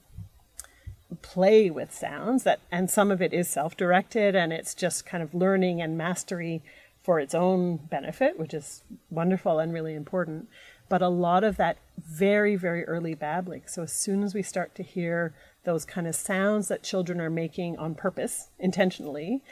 [1.22, 5.34] play with sounds that, and some of it is self-directed and it's just kind of
[5.34, 6.62] learning and mastery
[7.02, 10.48] for its own benefit, which is wonderful and really important.
[10.88, 13.62] But a lot of that very, very early babbling.
[13.66, 15.32] So as soon as we start to hear
[15.66, 19.42] those kind of sounds that children are making on purpose, intentionally,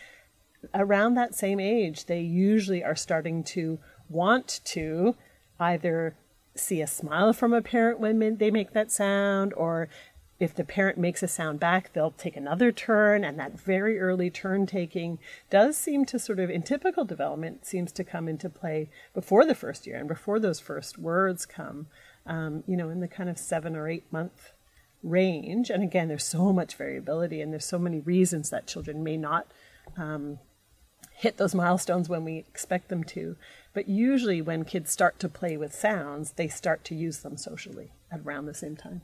[0.72, 5.14] around that same age, they usually are starting to want to
[5.60, 6.16] either
[6.54, 9.88] see a smile from a parent when they make that sound, or
[10.38, 13.24] if the parent makes a sound back, they'll take another turn.
[13.24, 15.18] And that very early turn taking
[15.50, 19.54] does seem to sort of, in typical development, seems to come into play before the
[19.54, 21.88] first year and before those first words come,
[22.24, 24.52] um, you know, in the kind of seven or eight month
[25.04, 25.70] range.
[25.70, 29.46] And again, there's so much variability and there's so many reasons that children may not
[29.96, 30.38] um,
[31.12, 33.36] hit those milestones when we expect them to.
[33.72, 37.92] But usually, when kids start to play with sounds, they start to use them socially
[38.10, 39.02] at around the same time.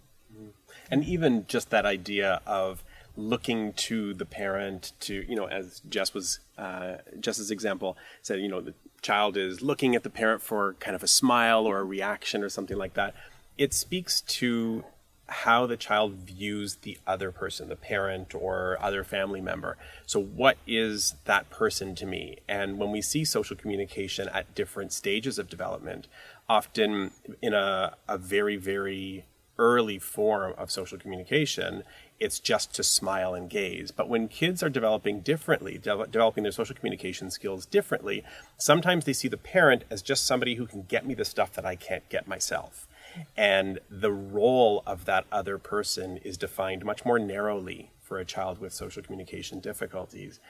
[0.91, 2.85] And even just that idea of
[3.17, 8.49] looking to the parent to, you know, as Jess was, uh, Jess's example said, you
[8.49, 11.85] know, the child is looking at the parent for kind of a smile or a
[11.85, 13.15] reaction or something like that.
[13.59, 14.85] It speaks to
[15.31, 19.77] how the child views the other person, the parent or other family member.
[20.05, 22.39] So, what is that person to me?
[22.49, 26.09] And when we see social communication at different stages of development,
[26.49, 29.25] often in a, a very, very
[29.57, 31.85] early form of social communication,
[32.19, 33.91] it's just to smile and gaze.
[33.91, 38.25] But when kids are developing differently, de- developing their social communication skills differently,
[38.57, 41.65] sometimes they see the parent as just somebody who can get me the stuff that
[41.65, 42.89] I can't get myself.
[43.37, 48.59] And the role of that other person is defined much more narrowly for a child
[48.59, 50.41] with social communication difficulties.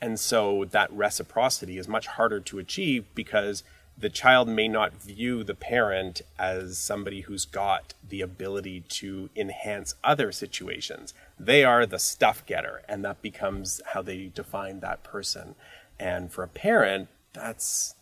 [0.00, 3.62] And so that reciprocity is much harder to achieve because
[3.98, 9.94] the child may not view the parent as somebody who's got the ability to enhance
[10.02, 11.12] other situations.
[11.38, 15.54] They are the stuff getter, and that becomes how they define that person.
[15.98, 17.94] And for a parent, that's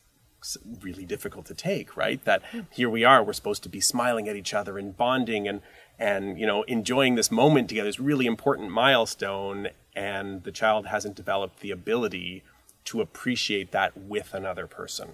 [0.81, 2.25] really difficult to take, right?
[2.25, 5.61] That here we are, we're supposed to be smiling at each other and bonding and
[5.99, 11.17] and you know enjoying this moment together, this really important milestone, and the child hasn't
[11.17, 12.43] developed the ability
[12.85, 15.11] to appreciate that with another person.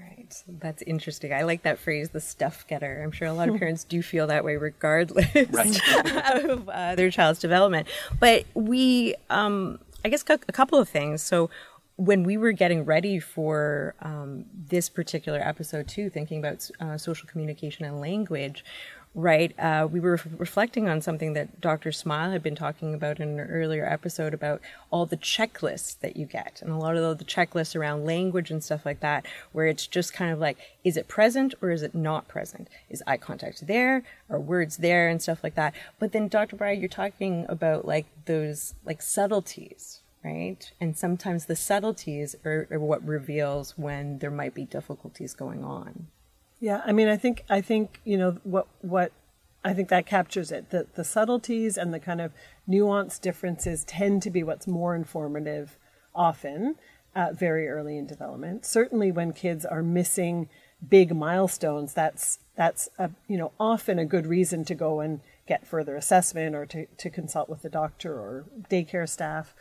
[0.00, 0.42] Right.
[0.48, 1.32] That's interesting.
[1.32, 3.02] I like that phrase, the stuff getter.
[3.04, 5.80] I'm sure a lot of parents do feel that way regardless right.
[6.34, 7.86] of uh, their child's development.
[8.18, 11.22] But we, um, I guess, a couple of things.
[11.22, 11.48] So,
[11.96, 17.28] when we were getting ready for um, this particular episode, too, thinking about uh, social
[17.28, 18.64] communication and language,
[19.14, 19.56] right?
[19.60, 21.92] Uh, we were reflecting on something that Dr.
[21.92, 26.26] Smile had been talking about in an earlier episode about all the checklists that you
[26.26, 29.86] get, and a lot of the checklists around language and stuff like that, where it's
[29.86, 32.68] just kind of like, is it present or is it not present?
[32.90, 34.02] Is eye contact there?
[34.28, 35.74] Are words there and stuff like that?
[36.00, 36.56] But then, Dr.
[36.56, 40.72] Brian, you're talking about like those like subtleties, right?
[40.80, 46.08] And sometimes the subtleties are, are what reveals when there might be difficulties going on.
[46.60, 49.12] Yeah, I mean, I think I think you know what what
[49.62, 50.70] I think that captures it.
[50.70, 52.32] The the subtleties and the kind of
[52.68, 55.78] nuanced differences tend to be what's more informative,
[56.14, 56.76] often,
[57.14, 58.64] uh, very early in development.
[58.64, 60.48] Certainly, when kids are missing
[60.88, 65.66] big milestones, that's that's a, you know often a good reason to go and get
[65.66, 69.54] further assessment or to, to consult with the doctor or daycare staff.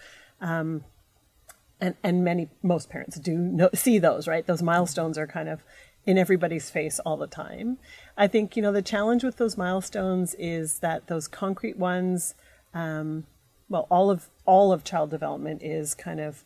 [0.43, 0.83] Um,
[1.81, 5.63] and, and many most parents do know, see those right those milestones are kind of
[6.05, 7.77] in everybody's face all the time.
[8.17, 12.35] I think, you know, the challenge with those milestones is that those concrete ones,
[12.73, 13.25] um,
[13.69, 16.43] well, all of all of child development is kind of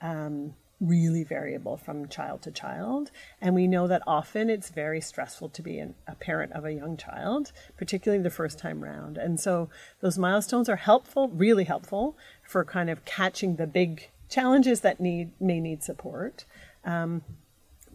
[0.00, 5.50] um, really variable from child to child, and we know that often it's very stressful
[5.50, 9.18] to be an, a parent of a young child, particularly the first time round.
[9.18, 9.68] And so
[10.00, 15.32] those milestones are helpful, really helpful for kind of catching the big challenges that need
[15.38, 16.46] may need support.
[16.84, 17.22] Um,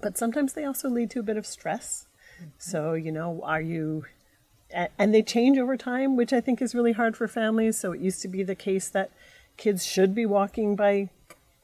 [0.01, 2.07] but sometimes they also lead to a bit of stress.
[2.37, 2.49] Mm-hmm.
[2.59, 4.05] So, you know, are you,
[4.99, 7.79] and they change over time, which I think is really hard for families.
[7.79, 9.11] So it used to be the case that
[9.57, 11.09] kids should be walking by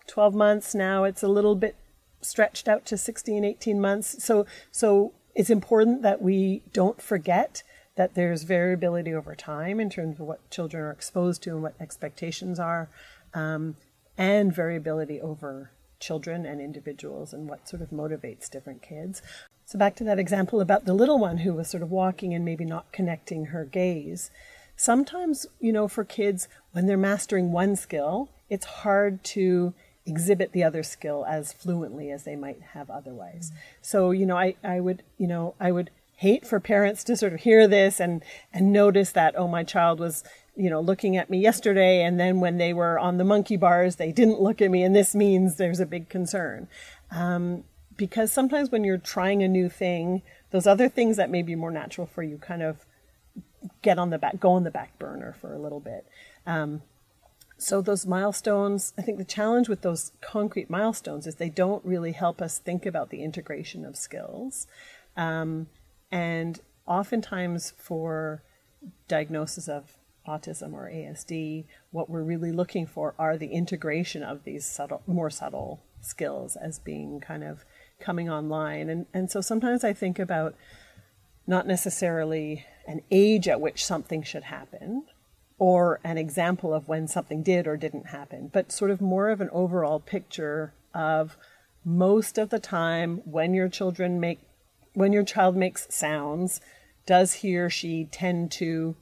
[0.07, 0.75] 12 months.
[0.75, 1.75] Now it's a little bit
[2.21, 4.23] stretched out to 16, 18 months.
[4.23, 7.63] So, so it's important that we don't forget
[7.95, 11.75] that there's variability over time in terms of what children are exposed to and what
[11.79, 12.89] expectations are,
[13.33, 13.75] um,
[14.17, 19.21] and variability over children and individuals and what sort of motivates different kids.
[19.65, 22.43] So, back to that example about the little one who was sort of walking and
[22.43, 24.31] maybe not connecting her gaze.
[24.75, 29.73] Sometimes, you know, for kids, when they're mastering one skill, it's hard to
[30.05, 33.51] exhibit the other skill as fluently as they might have otherwise.
[33.81, 37.33] So, you know, I, I would, you know, I would hate for parents to sort
[37.33, 40.23] of hear this and, and notice that, oh, my child was,
[40.55, 43.95] you know, looking at me yesterday, and then when they were on the monkey bars,
[43.95, 46.67] they didn't look at me, and this means there's a big concern.
[47.09, 47.63] Um,
[47.95, 51.71] because sometimes when you're trying a new thing, those other things that may be more
[51.71, 52.85] natural for you kind of
[53.81, 56.05] get on the back, go on the back burner for a little bit.
[56.45, 56.81] Um,
[57.61, 62.11] so those milestones, I think the challenge with those concrete milestones is they don't really
[62.11, 64.65] help us think about the integration of skills.
[65.15, 65.67] Um,
[66.11, 68.41] and oftentimes for
[69.07, 74.65] diagnosis of autism or ASD, what we're really looking for are the integration of these
[74.65, 77.63] subtle, more subtle skills as being kind of
[77.99, 78.89] coming online.
[78.89, 80.55] And, and so sometimes I think about
[81.45, 85.03] not necessarily an age at which something should happen
[85.61, 89.39] or an example of when something did or didn't happen, but sort of more of
[89.39, 91.37] an overall picture of
[91.85, 94.39] most of the time when your children make
[94.93, 96.61] when your child makes sounds,
[97.05, 98.95] does he or she tend to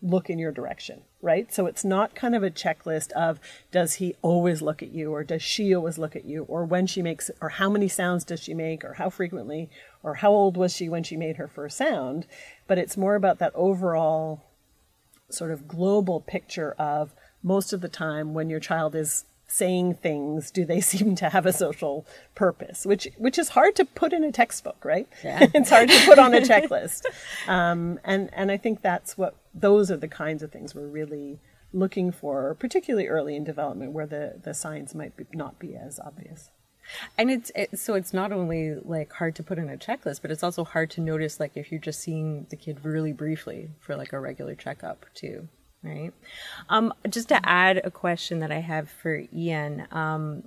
[0.00, 1.52] look in your direction, right?
[1.52, 3.38] So it's not kind of a checklist of
[3.70, 6.86] does he always look at you or does she always look at you or when
[6.86, 9.68] she makes or how many sounds does she make or how frequently
[10.02, 12.26] or how old was she when she made her first sound,
[12.66, 14.42] but it's more about that overall
[15.34, 20.50] sort of global picture of most of the time when your child is saying things
[20.50, 22.86] do they seem to have a social purpose?
[22.86, 25.08] Which which is hard to put in a textbook right?
[25.22, 25.46] Yeah.
[25.54, 27.04] it's hard to put on a checklist.
[27.46, 31.40] Um, and and i think that's what those are the kinds of things we're really
[31.72, 35.98] looking for particularly early in development where the the signs might be, not be as
[35.98, 36.50] obvious
[37.18, 40.30] and it's it, so it's not only like hard to put in a checklist but
[40.30, 43.96] it's also hard to notice like if you're just seeing the kid really briefly for
[43.96, 45.48] like a regular checkup too
[45.82, 46.12] right?
[46.68, 50.44] Um, just to add a question that I have for Ian, um,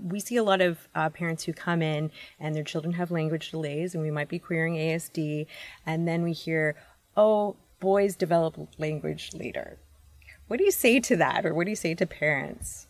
[0.00, 3.50] we see a lot of uh, parents who come in and their children have language
[3.50, 5.46] delays, and we might be querying ASD,
[5.86, 6.76] and then we hear,
[7.16, 9.78] oh, boys develop language later.
[10.48, 12.86] What do you say to that, or what do you say to parents?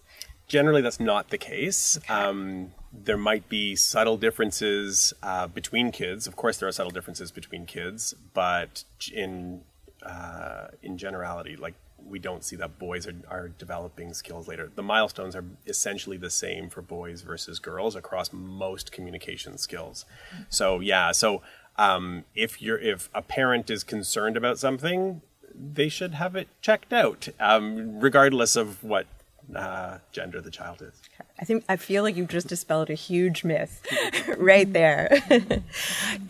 [0.49, 1.97] Generally, that's not the case.
[1.99, 2.13] Okay.
[2.13, 6.27] Um, there might be subtle differences uh, between kids.
[6.27, 9.63] Of course, there are subtle differences between kids, but in
[10.03, 11.75] uh, in generality, like
[12.05, 14.71] we don't see that boys are, are developing skills later.
[14.75, 20.05] The milestones are essentially the same for boys versus girls across most communication skills.
[20.49, 21.43] So yeah, so
[21.77, 25.23] um, if you're if a parent is concerned about something,
[25.55, 29.07] they should have it checked out, um, regardless of what
[29.55, 31.01] uh, gender the child is.
[31.41, 33.87] I think I feel like you've just dispelled a huge myth
[34.39, 35.19] right there.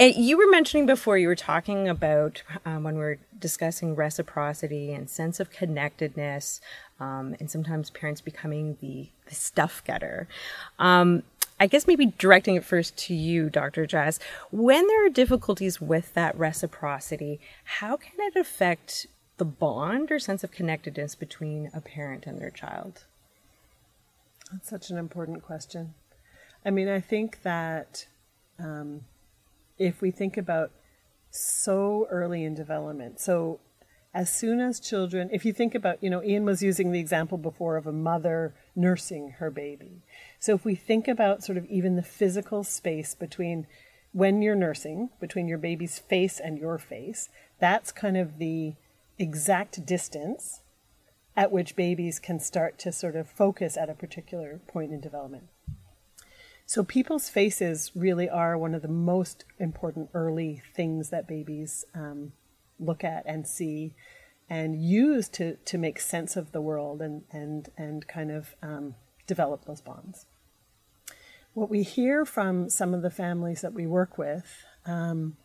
[0.00, 4.92] and you were mentioning before you were talking about um, when we are discussing reciprocity
[4.92, 6.60] and sense of connectedness,
[7.00, 10.28] um, and sometimes parents becoming the, the stuff getter.
[10.78, 11.24] Um,
[11.60, 13.86] I guess maybe directing it first to you, Dr.
[13.86, 14.18] Jess.
[14.50, 19.06] When there are difficulties with that reciprocity, how can it affect
[19.39, 23.05] the bond or sense of connectedness between a parent and their child?
[24.51, 25.95] That's such an important question.
[26.64, 28.07] I mean, I think that
[28.59, 29.03] um,
[29.78, 30.70] if we think about
[31.30, 33.61] so early in development, so
[34.14, 37.39] as soon as children, if you think about, you know, Ian was using the example
[37.39, 40.03] before of a mother nursing her baby.
[40.39, 43.66] So if we think about sort of even the physical space between
[44.12, 48.74] when you're nursing, between your baby's face and your face, that's kind of the
[49.18, 50.60] exact distance
[51.36, 55.48] at which babies can start to sort of focus at a particular point in development.
[56.66, 62.32] So, people's faces really are one of the most important early things that babies um,
[62.78, 63.94] look at and see
[64.48, 68.94] and use to, to make sense of the world and, and, and kind of um,
[69.26, 70.26] develop those bonds.
[71.54, 75.36] What we hear from some of the families that we work with um,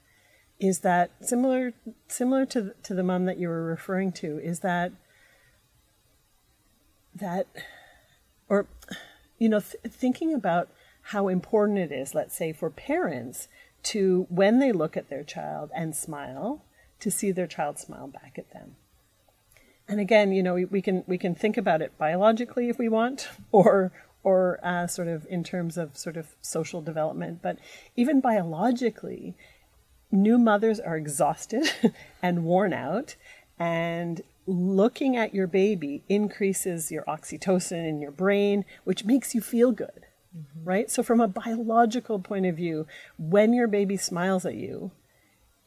[0.60, 1.74] is that similar
[2.08, 4.91] similar to to the mom that you were referring to is that
[7.20, 7.47] that,
[8.49, 8.68] or,
[9.38, 10.70] you know, th- thinking about
[11.01, 13.47] how important it is, let's say, for parents
[13.84, 16.64] to, when they look at their child and smile,
[16.99, 18.76] to see their child smile back at them.
[19.88, 22.89] And again, you know, we, we can we can think about it biologically if we
[22.89, 27.41] want, or or uh, sort of in terms of sort of social development.
[27.41, 27.58] But
[27.95, 29.38] even biologically,
[30.12, 31.72] new mothers are exhausted
[32.22, 33.16] and worn out,
[33.60, 39.72] and looking at your baby increases your oxytocin in your brain, which makes you feel
[39.72, 40.05] good.
[40.36, 40.64] Mm-hmm.
[40.64, 40.91] Right?
[40.91, 42.88] So, from a biological point of view,
[43.18, 44.91] when your baby smiles at you,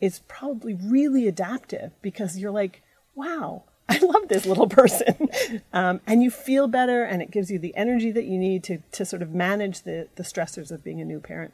[0.00, 2.82] it's probably really adaptive because you're like,
[3.14, 5.28] wow, I love this little person.
[5.72, 8.78] um, and you feel better, and it gives you the energy that you need to,
[8.92, 11.52] to sort of manage the, the stressors of being a new parent.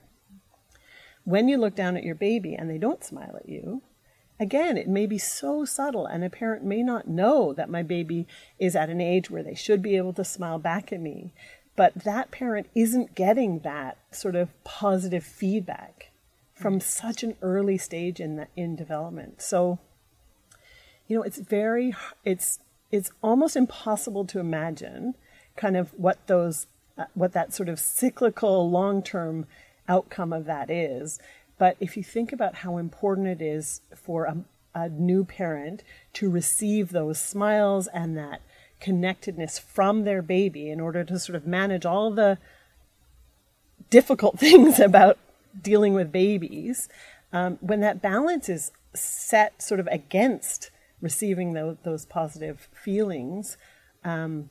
[1.27, 3.83] When you look down at your baby and they don't smile at you,
[4.39, 8.27] Again, it may be so subtle, and a parent may not know that my baby
[8.59, 11.33] is at an age where they should be able to smile back at me.
[11.75, 16.11] But that parent isn't getting that sort of positive feedback
[16.55, 19.41] from such an early stage in the, in development.
[19.41, 19.79] So,
[21.07, 22.59] you know, it's very it's
[22.91, 25.15] it's almost impossible to imagine
[25.55, 26.67] kind of what those
[26.99, 29.47] uh, what that sort of cyclical long-term
[29.89, 31.19] outcome of that is.
[31.59, 34.37] But if you think about how important it is for a,
[34.75, 35.83] a new parent
[36.15, 38.43] to receive those smiles and that
[38.81, 42.39] connectedness from their baby in order to sort of manage all the
[43.91, 45.19] difficult things about
[45.61, 46.89] dealing with babies,
[47.33, 50.71] um, when that balance is set sort of against
[51.01, 53.57] receiving those, those positive feelings,
[54.05, 54.51] um,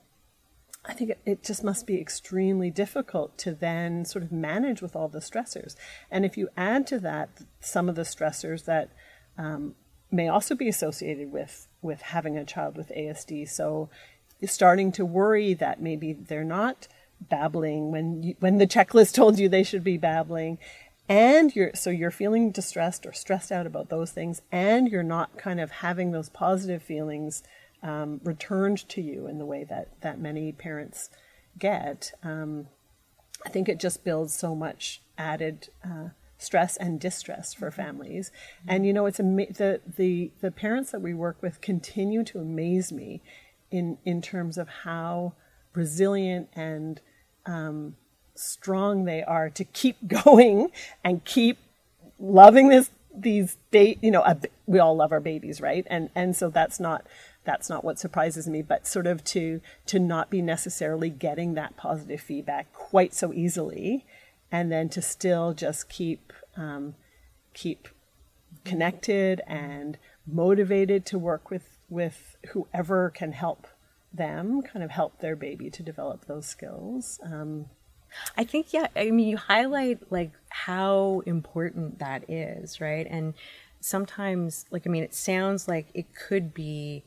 [0.88, 5.08] I think it, just must be extremely difficult to then sort of manage with all
[5.08, 5.76] the stressors.
[6.12, 7.30] And if you add to that
[7.60, 8.92] some of the stressors that
[9.38, 9.76] um,
[10.12, 13.50] may also be associated with with having a child with ASD.
[13.50, 13.90] So
[14.46, 16.88] starting to worry that maybe they're not
[17.20, 20.58] babbling when you, when the checklist told you they should be babbling
[21.08, 25.38] and you're so you're feeling distressed or stressed out about those things and you're not
[25.38, 27.42] kind of having those positive feelings
[27.86, 31.10] um, returned to you in the way that that many parents
[31.58, 32.68] get um,
[33.46, 38.32] i think it just builds so much added uh, stress and distress for families.
[38.68, 42.40] And you know it's ama- the the the parents that we work with continue to
[42.40, 43.22] amaze me
[43.72, 45.34] in in terms of how
[45.74, 47.02] resilient and
[47.46, 47.96] um,
[48.36, 50.70] strong they are to keep going
[51.04, 51.58] and keep
[52.20, 55.86] loving this these ba- you know a, we all love our babies right?
[55.90, 57.06] And and so that's not
[57.46, 61.78] that's not what surprises me but sort of to to not be necessarily getting that
[61.78, 64.06] positive feedback quite so easily
[64.52, 66.96] and then to still just keep um,
[67.54, 67.88] keep
[68.64, 73.68] connected and motivated to work with with whoever can help
[74.14, 77.66] them kind of help their baby to develop those skills um,
[78.38, 83.08] I think yeah, I mean you highlight like how important that is, right?
[83.10, 83.34] And
[83.80, 87.04] sometimes like I mean it sounds like it could be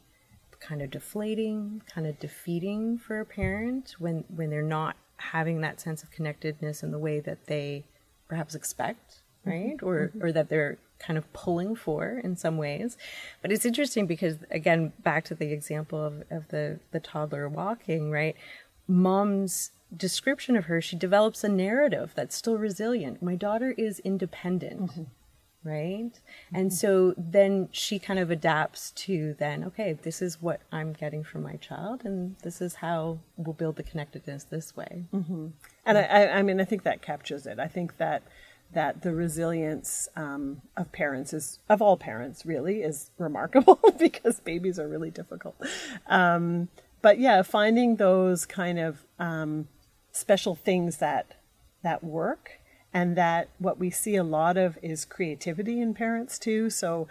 [0.60, 5.80] kind of deflating, kind of defeating for a parent when when they're not having that
[5.80, 7.84] sense of connectedness in the way that they
[8.28, 9.76] perhaps expect, right?
[9.76, 9.86] Mm-hmm.
[9.86, 12.96] Or or that they're kind of pulling for in some ways.
[13.40, 18.10] But it's interesting because again, back to the example of, of the, the toddler walking,
[18.10, 18.36] right?
[18.86, 23.22] Mom's description of her, she develops a narrative that's still resilient.
[23.22, 24.90] My daughter is independent.
[24.90, 25.02] Mm-hmm.
[25.68, 26.12] Right.
[26.12, 26.56] Mm-hmm.
[26.56, 31.22] And so then she kind of adapts to then, okay, this is what I'm getting
[31.22, 35.04] from my child, and this is how we'll build the connectedness this way.
[35.12, 35.48] Mm-hmm.
[35.84, 37.58] And I, I mean, I think that captures it.
[37.58, 38.22] I think that
[38.72, 44.78] that the resilience um, of parents is of all parents really is remarkable because babies
[44.78, 45.56] are really difficult.
[46.06, 46.68] Um,
[47.00, 49.68] but yeah, finding those kind of um,
[50.12, 51.34] special things that
[51.82, 52.58] that work
[52.98, 56.68] and that what we see a lot of is creativity in parents too.
[56.68, 57.06] So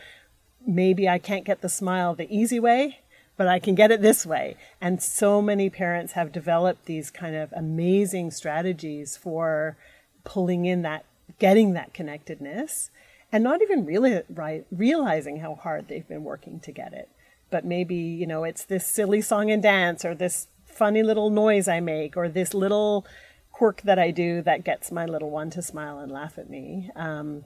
[0.66, 3.00] maybe i can't get the smile the easy way
[3.38, 4.58] but i can get it this way.
[4.82, 9.78] And so many parents have developed these kind of amazing strategies for
[10.24, 11.06] pulling in that
[11.40, 12.90] getting that connectedness
[13.32, 17.10] and not even really right, realizing how hard they've been working to get it.
[17.52, 21.68] But maybe you know it's this silly song and dance or this funny little noise
[21.68, 23.06] I make or this little
[23.58, 26.92] quirk that I do that gets my little one to smile and laugh at me.
[26.96, 27.46] Um,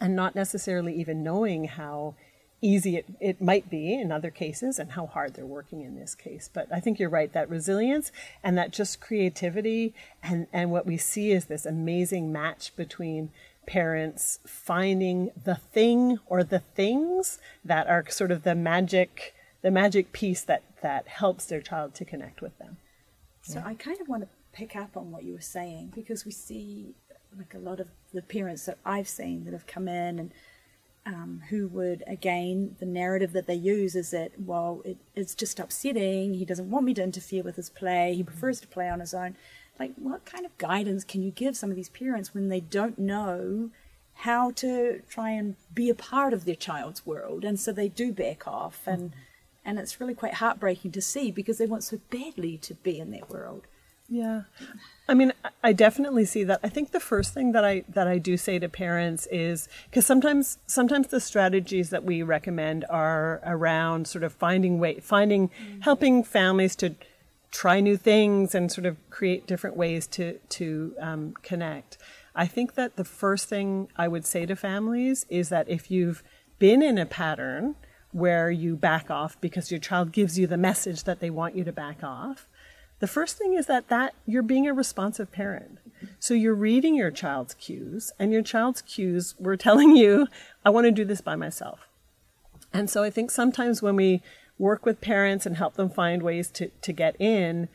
[0.00, 2.16] and not necessarily even knowing how
[2.60, 6.16] easy it, it might be in other cases and how hard they're working in this
[6.16, 6.50] case.
[6.52, 8.10] But I think you're right, that resilience
[8.42, 13.30] and that just creativity and, and what we see is this amazing match between
[13.68, 19.32] parents finding the thing or the things that are sort of the magic
[19.62, 22.76] the magic piece that that helps their child to connect with them.
[23.42, 23.66] So yeah.
[23.66, 26.94] I kind of want to pick up on what you were saying because we see
[27.36, 30.32] like a lot of the parents that I've seen that have come in and
[31.04, 35.60] um, who would again the narrative that they use is that well it, it's just
[35.60, 36.34] upsetting.
[36.34, 38.14] He doesn't want me to interfere with his play.
[38.14, 39.36] He prefers to play on his own.
[39.78, 42.98] Like what kind of guidance can you give some of these parents when they don't
[42.98, 43.70] know
[44.20, 47.44] how to try and be a part of their child's world?
[47.44, 49.20] And so they do back off and mm-hmm
[49.66, 53.10] and it's really quite heartbreaking to see because they want so badly to be in
[53.10, 53.66] that world.
[54.08, 54.42] Yeah.
[55.08, 55.32] I mean,
[55.62, 56.60] I definitely see that.
[56.62, 60.06] I think the first thing that I that I do say to parents is because
[60.06, 65.80] sometimes sometimes the strategies that we recommend are around sort of finding way finding mm-hmm.
[65.80, 66.94] helping families to
[67.52, 71.98] try new things and sort of create different ways to to um, connect.
[72.34, 76.22] I think that the first thing I would say to families is that if you've
[76.58, 77.76] been in a pattern
[78.12, 81.64] where you back off because your child gives you the message that they want you
[81.64, 82.48] to back off.
[82.98, 85.78] The first thing is that that you're being a responsive parent.
[86.18, 90.28] So you're reading your child's cues and your child's cues were telling you,
[90.64, 91.80] I want to do this by myself.
[92.72, 94.22] And so I think sometimes when we
[94.58, 97.68] work with parents and help them find ways to, to get in,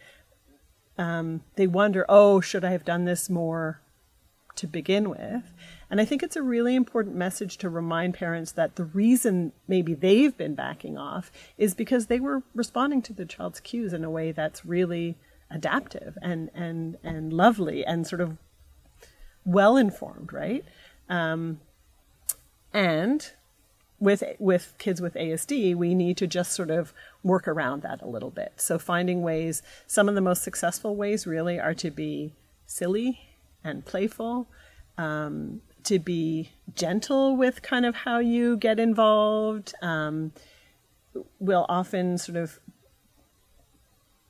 [0.98, 3.82] um, they wonder, oh, should I have done this more
[4.56, 5.44] to begin with?
[5.92, 9.94] And I think it's a really important message to remind parents that the reason maybe
[9.94, 14.10] they've been backing off is because they were responding to the child's cues in a
[14.10, 15.18] way that's really
[15.50, 18.38] adaptive and and and lovely and sort of
[19.44, 20.64] well informed, right?
[21.10, 21.60] Um,
[22.74, 23.30] and
[24.00, 28.08] with with kids with ASD, we need to just sort of work around that a
[28.08, 28.54] little bit.
[28.56, 29.62] So finding ways.
[29.88, 32.32] Some of the most successful ways really are to be
[32.66, 33.20] silly
[33.62, 34.48] and playful.
[34.98, 39.74] Um, to be gentle with kind of how you get involved.
[39.82, 40.32] Um,
[41.40, 42.60] we'll often sort of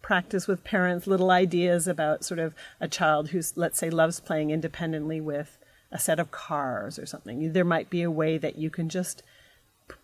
[0.02, 4.50] practice with parents little ideas about sort of a child who's, let's say, loves playing
[4.50, 5.58] independently with
[5.92, 7.54] a set of cars or something.
[7.54, 9.24] There might be a way that you can just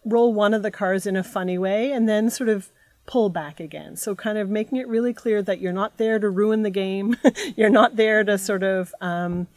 [0.06, 2.70] roll one of the cars in a funny way and then sort of
[3.06, 3.95] pull back again.
[3.95, 7.16] So, kind of making it really clear that you're not there to ruin the game.
[7.56, 9.48] you're not there to sort of um,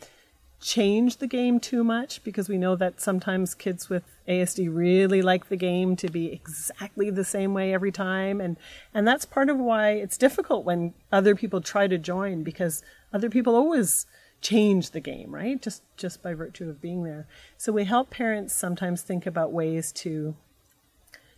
[0.60, 5.48] change the game too much because we know that sometimes kids with ASD really like
[5.48, 8.40] the game to be exactly the same way every time.
[8.40, 8.56] And
[8.92, 12.82] and that's part of why it's difficult when other people try to join because
[13.12, 14.06] other people always
[14.42, 15.60] change the game right?
[15.60, 17.26] Just just by virtue of being there.
[17.56, 20.36] So we help parents sometimes think about ways to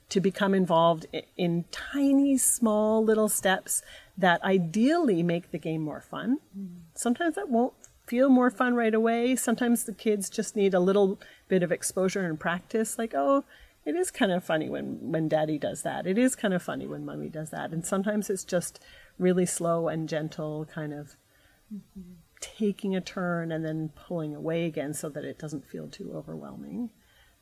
[0.08, 1.06] to become involved
[1.38, 3.82] in tiny small little steps
[4.18, 6.38] that ideally make the game more fun.
[6.58, 6.80] Mm.
[6.94, 7.72] Sometimes that won't
[8.06, 9.36] feel more fun right away.
[9.36, 13.44] Sometimes the kids just need a little bit of exposure and practice, like, oh,
[13.84, 16.06] it is kind of funny when, when daddy does that.
[16.06, 17.72] It is kind of funny when mommy does that.
[17.72, 18.80] And sometimes it's just
[19.18, 21.16] really slow and gentle, kind of
[21.72, 22.12] mm-hmm.
[22.40, 26.90] taking a turn and then pulling away again so that it doesn't feel too overwhelming.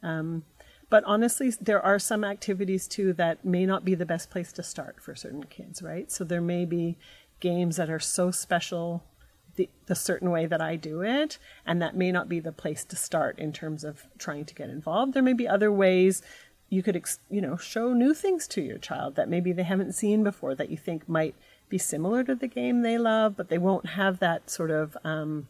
[0.03, 0.45] Um,
[0.89, 4.63] but honestly, there are some activities too that may not be the best place to
[4.63, 6.11] start for certain kids, right?
[6.11, 6.97] So there may be
[7.39, 9.05] games that are so special
[9.57, 12.85] the, the certain way that I do it, and that may not be the place
[12.85, 15.15] to start in terms of trying to get involved.
[15.15, 16.23] There may be other ways
[16.69, 20.23] you could, you know, show new things to your child that maybe they haven't seen
[20.23, 21.35] before that you think might
[21.69, 25.49] be similar to the game they love, but they won't have that sort of um,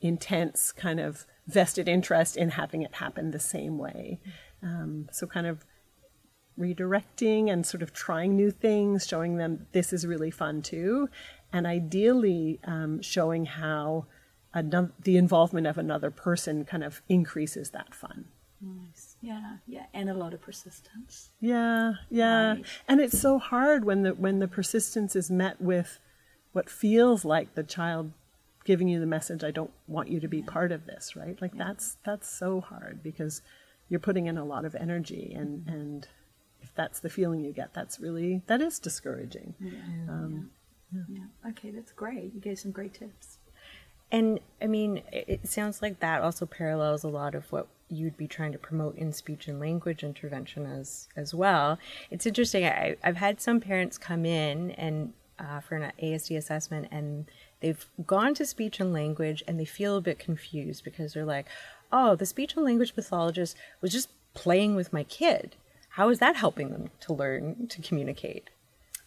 [0.00, 4.20] intense kind of vested interest in having it happen the same way.
[4.62, 5.64] Um, so, kind of
[6.58, 11.08] redirecting and sort of trying new things, showing them this is really fun too,
[11.52, 14.06] and ideally um, showing how
[14.54, 18.26] another, the involvement of another person kind of increases that fun.
[18.60, 19.16] Nice.
[19.20, 21.30] Yeah, yeah, and a lot of persistence.
[21.40, 22.64] Yeah, yeah, right.
[22.86, 25.98] and it's so hard when the when the persistence is met with
[26.52, 28.12] what feels like the child
[28.64, 30.46] giving you the message, "I don't want you to be yeah.
[30.46, 31.40] part of this." Right?
[31.42, 31.64] Like yeah.
[31.66, 33.42] that's that's so hard because
[33.88, 35.70] you're putting in a lot of energy, and mm-hmm.
[35.70, 36.08] and
[36.60, 39.54] if that's the feeling you get, that's really that is discouraging.
[39.58, 39.72] Yeah.
[40.08, 40.50] Um,
[41.08, 41.50] yeah.
[41.50, 42.34] Okay, that's great.
[42.34, 43.38] You gave some great tips.
[44.10, 48.26] And I mean, it sounds like that also parallels a lot of what you'd be
[48.26, 51.78] trying to promote in speech and language intervention as as well.
[52.10, 52.64] It's interesting.
[52.64, 57.26] I, have had some parents come in and uh, for an ASD assessment, and
[57.60, 61.46] they've gone to speech and language, and they feel a bit confused because they're like,
[61.90, 65.56] "Oh, the speech and language pathologist was just playing with my kid.
[65.90, 68.50] How is that helping them to learn to communicate?"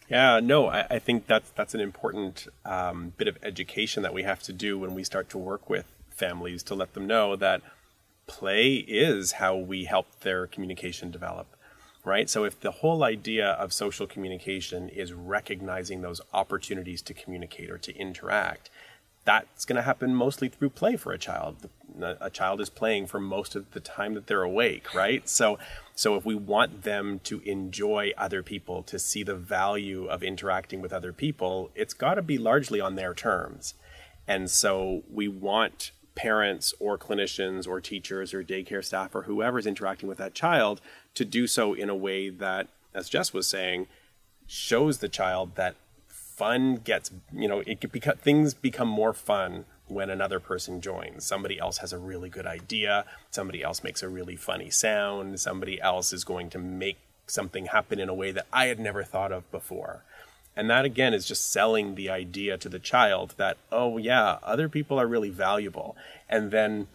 [0.10, 4.22] Yeah, no, I, I, think that's that's an important um, bit of education that we
[4.22, 7.62] have to do when we start to work with families to let them know that
[8.28, 11.48] play is how we help their communication develop,
[12.04, 12.30] right?
[12.30, 17.78] So if the whole idea of social communication is recognizing those opportunities to communicate or
[17.80, 18.70] to interact,
[19.26, 21.70] that's going to happen mostly through play for a child.
[22.00, 25.28] A child is playing for most of the time that they're awake, right?
[25.28, 25.58] So
[25.96, 30.82] so if we want them to enjoy other people, to see the value of interacting
[30.82, 33.76] with other people, it's got to be largely on their terms.
[34.28, 40.10] And so we want parents or clinicians or teachers or daycare staff or whoever's interacting
[40.10, 40.82] with that child
[41.14, 43.88] to do so in a way that, as Jess was saying,
[44.48, 45.76] shows the child that
[46.36, 51.26] fun gets, you know, it beca- things become more fun when another person joins.
[51.26, 55.80] Somebody else has a really good idea, somebody else makes a really funny sound, somebody
[55.82, 59.32] else is going to make something happen in a way that I had never thought
[59.32, 60.04] of before.
[60.56, 64.70] And that again is just selling the idea to the child that, oh, yeah, other
[64.70, 65.98] people are really valuable.
[66.30, 66.88] And then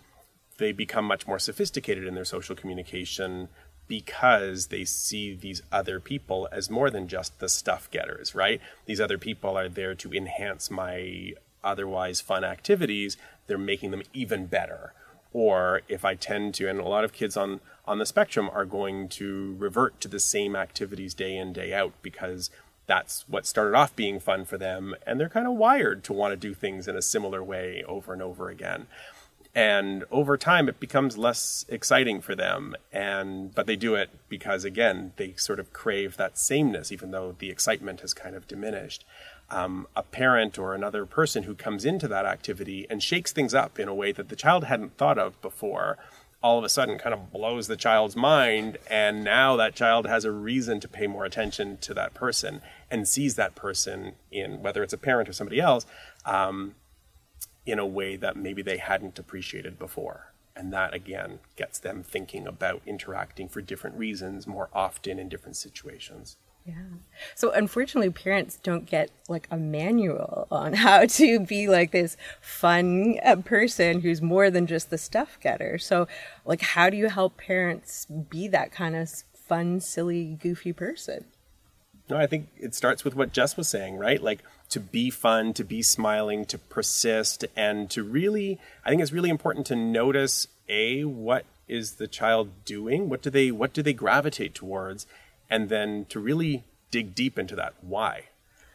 [0.59, 3.49] they become much more sophisticated in their social communication
[3.91, 8.61] because they see these other people as more than just the stuff getters, right?
[8.86, 11.32] These other people are there to enhance my
[11.64, 13.16] otherwise fun activities,
[13.49, 14.93] they're making them even better.
[15.32, 18.64] Or if I tend to, and a lot of kids on, on the spectrum are
[18.64, 22.49] going to revert to the same activities day in, day out because
[22.86, 24.95] that's what started off being fun for them.
[25.05, 28.12] And they're kind of wired to want to do things in a similar way over
[28.12, 28.86] and over again.
[29.55, 32.76] And over time, it becomes less exciting for them.
[32.92, 37.34] And, but they do it because, again, they sort of crave that sameness, even though
[37.38, 39.05] the excitement has kind of diminished
[39.51, 43.78] um, a parent or another person who comes into that activity and shakes things up
[43.78, 45.98] in a way that the child hadn't thought of before
[46.42, 50.24] all of a sudden kind of blows the child's mind and now that child has
[50.24, 54.82] a reason to pay more attention to that person and sees that person in whether
[54.82, 55.84] it's a parent or somebody else
[56.24, 56.74] um,
[57.71, 62.47] in a way that maybe they hadn't appreciated before And that again gets them thinking
[62.47, 66.37] about interacting for different reasons more often in different situations.
[66.66, 66.75] Yeah.
[67.35, 73.18] So unfortunately, parents don't get like a manual on how to be like this fun
[73.25, 75.79] uh, person who's more than just the stuff getter.
[75.79, 76.07] So,
[76.45, 81.25] like, how do you help parents be that kind of fun, silly, goofy person?
[82.11, 84.23] No, I think it starts with what Jess was saying, right?
[84.23, 89.12] Like to be fun, to be smiling, to persist, and to really, I think it's
[89.12, 93.09] really important to notice a what is the child doing?
[93.09, 95.07] What do they what do they gravitate towards?
[95.49, 98.25] And then to really dig deep into that why,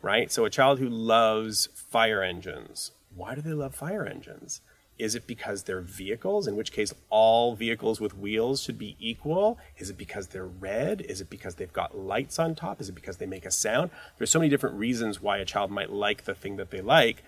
[0.02, 0.32] right?
[0.32, 4.62] So a child who loves fire engines, why do they love fire engines?
[4.98, 9.60] Is it because they're vehicles, in which case all vehicles with wheels should be equal?
[9.78, 11.02] Is it because they're red?
[11.02, 12.80] Is it because they've got lights on top?
[12.80, 13.92] Is it because they make a sound?
[14.18, 17.24] There's so many different reasons why a child might like the thing that they like.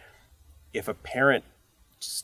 [0.74, 1.44] If a parent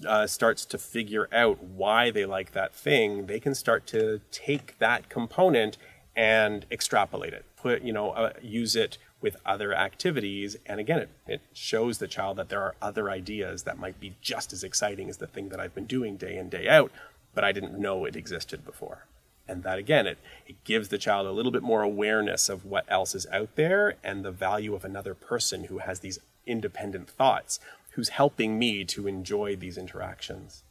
[0.07, 4.77] uh, starts to figure out why they like that thing, they can start to take
[4.79, 5.77] that component
[6.15, 7.45] and extrapolate it.
[7.57, 10.57] Put, you know, uh, use it with other activities.
[10.65, 14.15] And again, it, it shows the child that there are other ideas that might be
[14.21, 16.91] just as exciting as the thing that I've been doing day in, day out,
[17.33, 19.05] but I didn't know it existed before.
[19.47, 22.85] And that again, it, it gives the child a little bit more awareness of what
[22.87, 27.59] else is out there and the value of another person who has these independent thoughts,
[27.91, 30.63] who's helping me to enjoy these interactions.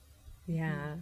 [0.46, 0.96] Yeah.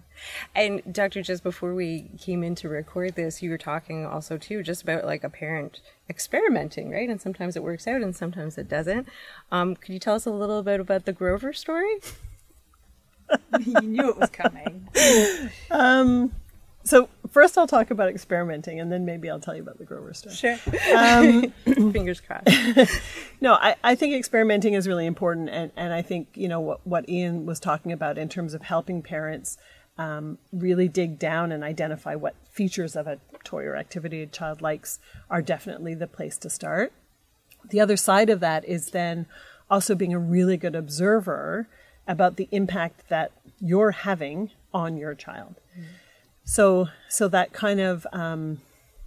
[0.55, 1.23] And Dr.
[1.23, 5.05] Jess before we came in to record this, you were talking also too just about
[5.05, 7.09] like a parent experimenting, right?
[7.09, 9.09] And sometimes it works out and sometimes it doesn't.
[9.51, 11.97] Um, could you tell us a little bit about the Grover story?
[13.61, 14.89] you knew it was coming.
[15.71, 16.33] Um,
[16.85, 20.15] so first I'll talk about experimenting and then maybe I'll tell you about the Grover
[20.15, 20.35] stuff.
[20.35, 20.57] Sure.
[20.97, 21.51] Um,
[21.93, 22.49] Fingers crossed.
[23.41, 25.51] no, I, I think experimenting is really important.
[25.51, 28.63] And, and I think, you know, what, what Ian was talking about in terms of
[28.63, 29.59] helping parents
[29.99, 34.63] um, really dig down and identify what features of a toy or activity a child
[34.63, 36.93] likes are definitely the place to start.
[37.69, 39.27] The other side of that is then
[39.71, 41.69] also being a really good observer
[42.09, 45.57] about the impact that you're having on your child.
[45.79, 45.85] Mm.
[46.51, 48.61] So, so that kind of um,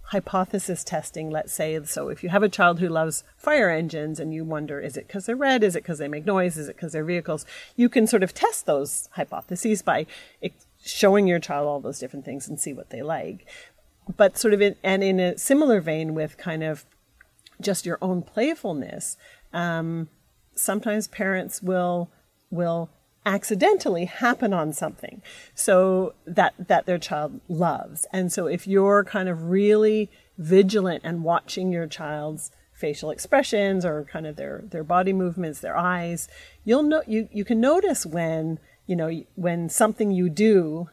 [0.04, 4.32] hypothesis testing, let's say, so if you have a child who loves fire engines and
[4.32, 5.62] you wonder, is it because they're red?
[5.62, 6.56] Is it because they make noise?
[6.56, 7.44] Is it because they're vehicles?
[7.76, 10.06] You can sort of test those hypotheses by
[10.82, 13.46] showing your child all those different things and see what they like.
[14.16, 16.86] But sort of, in, and in a similar vein with kind of
[17.60, 19.18] just your own playfulness,
[19.52, 20.08] um,
[20.54, 22.10] sometimes parents will
[22.50, 22.88] will
[23.26, 25.22] accidentally happen on something
[25.54, 28.06] so that that their child loves.
[28.12, 34.04] And so if you're kind of really vigilant and watching your child's facial expressions or
[34.04, 36.26] kind of their their body movements their eyes
[36.64, 38.58] you'll know you you can notice when
[38.88, 40.88] you know when something you do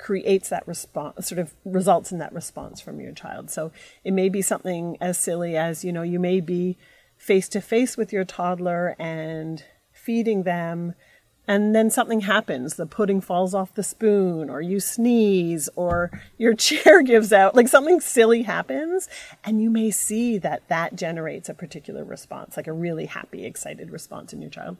[0.00, 3.50] creates that response sort of results in that response from your child.
[3.50, 3.70] So
[4.02, 6.78] it may be something as silly as you know you may be
[7.16, 9.62] face to face with your toddler and
[9.92, 10.94] feeding them
[11.50, 12.76] and then something happens.
[12.76, 17.56] The pudding falls off the spoon or you sneeze or your chair gives out.
[17.56, 19.08] Like something silly happens
[19.42, 23.90] and you may see that that generates a particular response like a really happy excited
[23.90, 24.76] response in your child.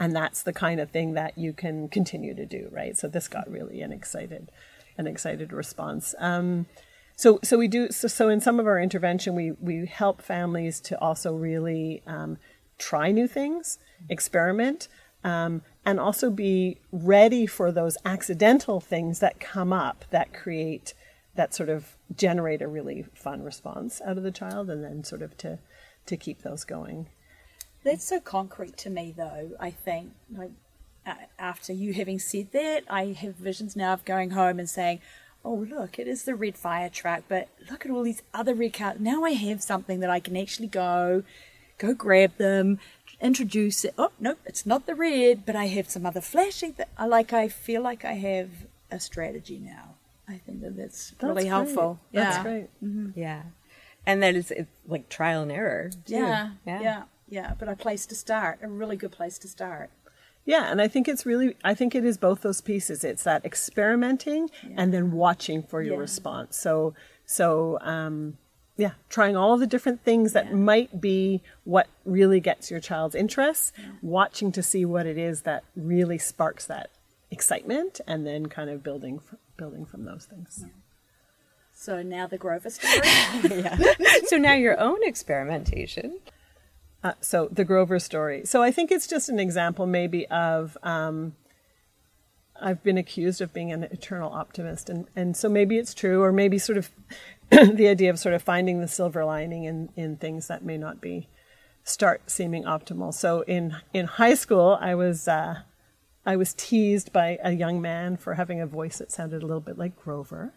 [0.00, 2.98] And that's the kind of thing that you can continue to do right?
[2.98, 4.50] So this got really an excited
[4.98, 6.12] an excited response.
[6.18, 6.66] Um,
[7.14, 10.80] so so we do so, so in some of our intervention we we help families
[10.80, 12.38] to also really um,
[12.78, 14.88] try new things experiment
[15.24, 20.94] um, and also be ready for those accidental things that come up that create
[21.34, 25.22] that sort of generate a really fun response out of the child and then sort
[25.22, 25.58] of to
[26.04, 27.08] to keep those going.
[27.84, 30.52] That's so concrete to me though i think like
[31.38, 35.00] after you having said that i have visions now of going home and saying
[35.44, 38.72] oh look it is the red fire truck but look at all these other red
[38.72, 41.22] cars now i have something that i can actually go
[41.78, 42.78] go grab them
[43.22, 43.94] introduce it.
[43.96, 47.32] Oh, no, it's not the red, but I have some other flashy that I like.
[47.32, 48.50] I feel like I have
[48.90, 49.94] a strategy now.
[50.28, 51.48] I think that that's, that's really great.
[51.48, 52.00] helpful.
[52.10, 52.24] Yeah.
[52.24, 52.68] That's great.
[52.84, 53.18] Mm-hmm.
[53.18, 53.42] Yeah.
[54.04, 55.90] And that is it's like trial and error.
[56.06, 56.14] Too.
[56.14, 56.80] Yeah, yeah.
[56.80, 57.02] Yeah.
[57.28, 57.54] Yeah.
[57.58, 59.90] But a place to start, a really good place to start.
[60.44, 63.04] Yeah, and I think it's really I think it is both those pieces.
[63.04, 64.74] It's that experimenting yeah.
[64.76, 66.00] and then watching for your yeah.
[66.00, 66.56] response.
[66.56, 66.94] So
[67.24, 68.38] so um
[68.76, 70.54] yeah, trying all the different things that yeah.
[70.54, 73.92] might be what really gets your child's interest, yeah.
[74.00, 76.90] watching to see what it is that really sparks that
[77.30, 79.20] excitement, and then kind of building
[79.56, 80.60] building from those things.
[80.62, 80.72] Yeah.
[81.74, 83.00] So now the Grover story.
[83.60, 83.76] yeah.
[84.26, 86.20] So now your own experimentation.
[87.04, 88.42] Uh, so the Grover story.
[88.44, 91.34] So I think it's just an example, maybe of um,
[92.60, 96.32] I've been accused of being an eternal optimist, and and so maybe it's true, or
[96.32, 96.90] maybe sort of
[97.74, 101.00] the idea of sort of finding the silver lining in in things that may not
[101.00, 101.28] be
[101.84, 103.12] start seeming optimal.
[103.12, 105.28] So in in high school, I was.
[105.28, 105.62] Uh,
[106.24, 109.60] I was teased by a young man for having a voice that sounded a little
[109.60, 110.52] bit like Grover.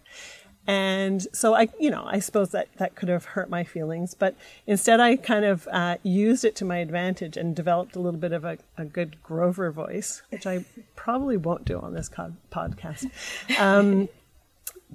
[0.67, 4.35] And so I, you know, I suppose that that could have hurt my feelings, but
[4.65, 8.31] instead I kind of uh, used it to my advantage and developed a little bit
[8.31, 10.65] of a, a good Grover voice, which I
[10.95, 13.09] probably won't do on this co- podcast.
[13.59, 14.09] Um,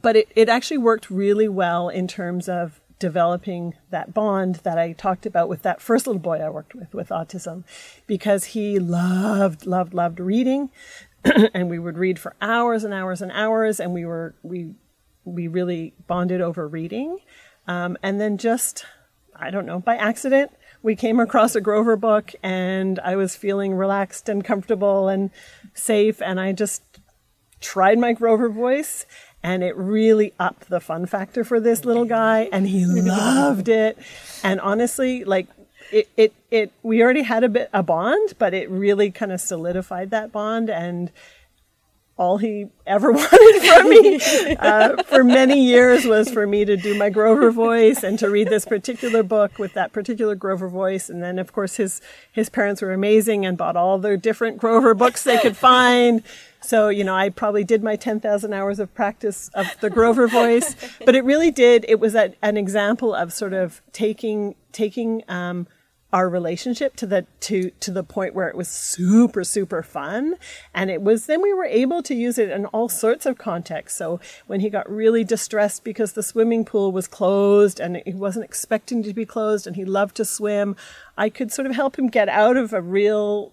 [0.01, 4.93] but it, it actually worked really well in terms of developing that bond that I
[4.93, 7.65] talked about with that first little boy I worked with with autism
[8.07, 10.71] because he loved loved loved reading.
[11.53, 14.75] And we would read for hours and hours and hours and we were we
[15.25, 17.19] we really bonded over reading.
[17.67, 18.85] Um, and then just
[19.35, 23.75] I don't know by accident we came across a Grover book and I was feeling
[23.75, 25.31] relaxed and comfortable and
[25.75, 26.83] safe and I just
[27.61, 29.05] tried my Grover voice
[29.43, 33.99] and it really upped the fun factor for this little guy and he loved it.
[34.43, 35.47] And honestly like
[35.93, 39.41] it, it it we already had a bit a bond but it really kind of
[39.41, 41.11] solidified that bond and
[42.21, 46.95] all he ever wanted from me uh, for many years was for me to do
[46.95, 51.09] my Grover voice and to read this particular book with that particular Grover voice.
[51.09, 54.93] And then, of course, his his parents were amazing and bought all the different Grover
[54.93, 56.23] books they could find.
[56.61, 60.77] So, you know, I probably did my 10,000 hours of practice of the Grover voice,
[61.07, 61.87] but it really did.
[61.89, 65.67] It was a, an example of sort of taking, taking, um,
[66.13, 70.37] our relationship to the to to the point where it was super super fun.
[70.75, 73.99] And it was then we were able to use it in all sorts of contexts.
[73.99, 78.45] So when he got really distressed because the swimming pool was closed and he wasn't
[78.45, 80.77] expecting to be closed and he loved to swim
[81.17, 83.53] i could sort of help him get out of a real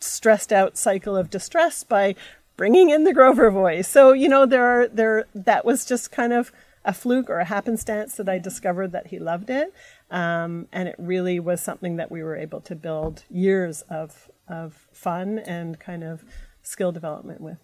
[0.00, 2.14] stressed out cycle of distress by
[2.56, 3.88] bringing in the grover voice.
[3.88, 6.52] So you know there are there that was just kind of
[6.84, 9.72] a fluke or a happenstance that I discovered that he loved it.
[10.12, 14.86] Um, and it really was something that we were able to build years of, of
[14.92, 16.22] fun and kind of
[16.62, 17.56] skill development with.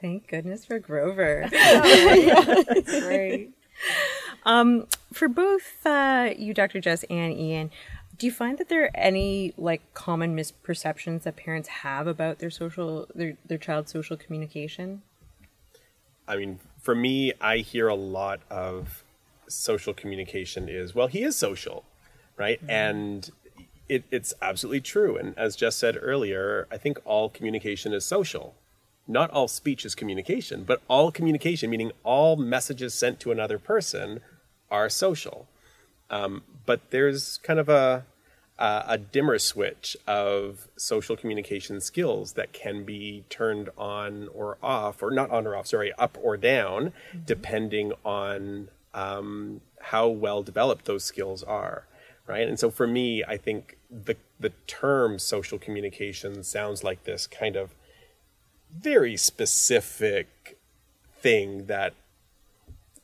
[0.00, 1.48] Thank goodness for Grover.
[1.50, 3.50] That's great.
[4.44, 6.80] Um, for both uh, you, Dr.
[6.80, 7.70] Jess, and Ian,
[8.18, 12.50] do you find that there are any like common misperceptions that parents have about their
[12.50, 15.02] social their their child's social communication?
[16.28, 19.02] I mean, for me, I hear a lot of
[19.48, 21.84] social communication is well, he is social,
[22.36, 22.60] right?
[22.60, 22.70] Mm-hmm.
[22.70, 23.30] And
[23.88, 25.16] it, it's absolutely true.
[25.16, 28.54] And as Jess said earlier, I think all communication is social.
[29.08, 34.20] Not all speech is communication, but all communication, meaning all messages sent to another person,
[34.70, 35.46] are social.
[36.10, 38.04] Um, but there's kind of a
[38.58, 45.02] uh, a dimmer switch of social communication skills that can be turned on or off,
[45.02, 47.18] or not on or off, sorry, up or down, mm-hmm.
[47.26, 51.84] depending on um, how well developed those skills are,
[52.26, 52.48] right?
[52.48, 57.56] And so for me, I think the the term social communication sounds like this kind
[57.56, 57.74] of
[58.78, 60.58] very specific
[61.20, 61.94] thing that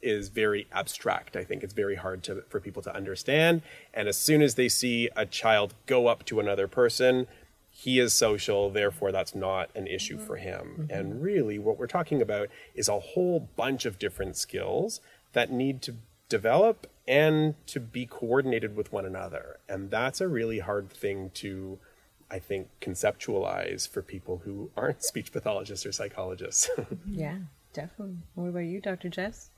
[0.02, 1.36] is very abstract.
[1.36, 3.62] I think it's very hard to, for people to understand.
[3.94, 7.28] And as soon as they see a child go up to another person,
[7.70, 10.76] he is social, therefore that's not an issue for him.
[10.78, 10.92] Mm-hmm.
[10.92, 15.00] And really, what we're talking about is a whole bunch of different skills
[15.32, 15.94] that need to
[16.28, 19.58] develop and to be coordinated with one another.
[19.68, 21.78] And that's a really hard thing to,
[22.30, 26.70] I think, conceptualize for people who aren't speech pathologists or psychologists.
[27.06, 27.38] yeah,
[27.72, 28.18] definitely.
[28.34, 29.08] What about you, Dr.
[29.08, 29.50] Jess?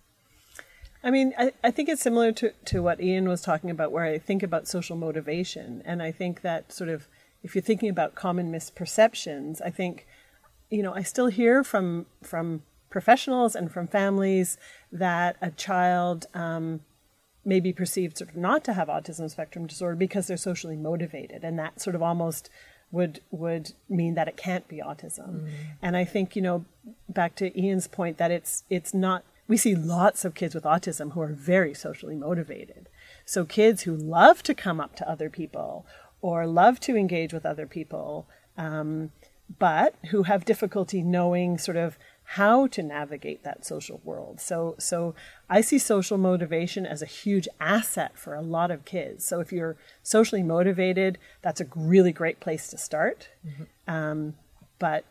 [1.03, 4.05] I mean, I, I think it's similar to, to what Ian was talking about, where
[4.05, 5.83] I think about social motivation.
[5.85, 7.09] And I think that sort of,
[7.43, 10.07] if you're thinking about common misperceptions, I think,
[10.71, 14.57] you know, I still hear from, from professionals and from families
[14.91, 16.81] that a child um,
[17.45, 21.45] may be perceived sort of not to have autism spectrum disorder because they're socially motivated.
[21.45, 22.51] And that sort of almost
[22.91, 25.43] would would mean that it can't be autism.
[25.43, 25.49] Mm.
[25.83, 26.65] And I think, you know,
[27.09, 31.13] back to Ian's point that it's it's not we see lots of kids with autism
[31.13, 32.89] who are very socially motivated.
[33.27, 35.87] So kids who love to come up to other people
[36.23, 38.27] or love to engage with other people,
[38.57, 39.11] um,
[39.59, 44.41] but who have difficulty knowing sort of how to navigate that social world.
[44.41, 45.15] So, so
[45.49, 49.25] I see social motivation as a huge asset for a lot of kids.
[49.25, 53.29] So if you're socially motivated, that's a really great place to start.
[53.47, 53.93] Mm-hmm.
[53.93, 54.35] Um,
[54.79, 55.05] but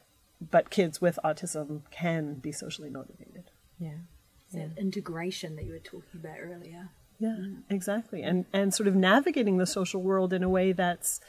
[0.51, 3.51] but kids with autism can be socially motivated.
[3.79, 3.99] Yeah
[4.53, 6.89] that integration that you were talking about earlier.
[7.19, 7.63] Yeah, mm.
[7.69, 8.23] exactly.
[8.23, 11.19] And and sort of navigating the social world in a way that's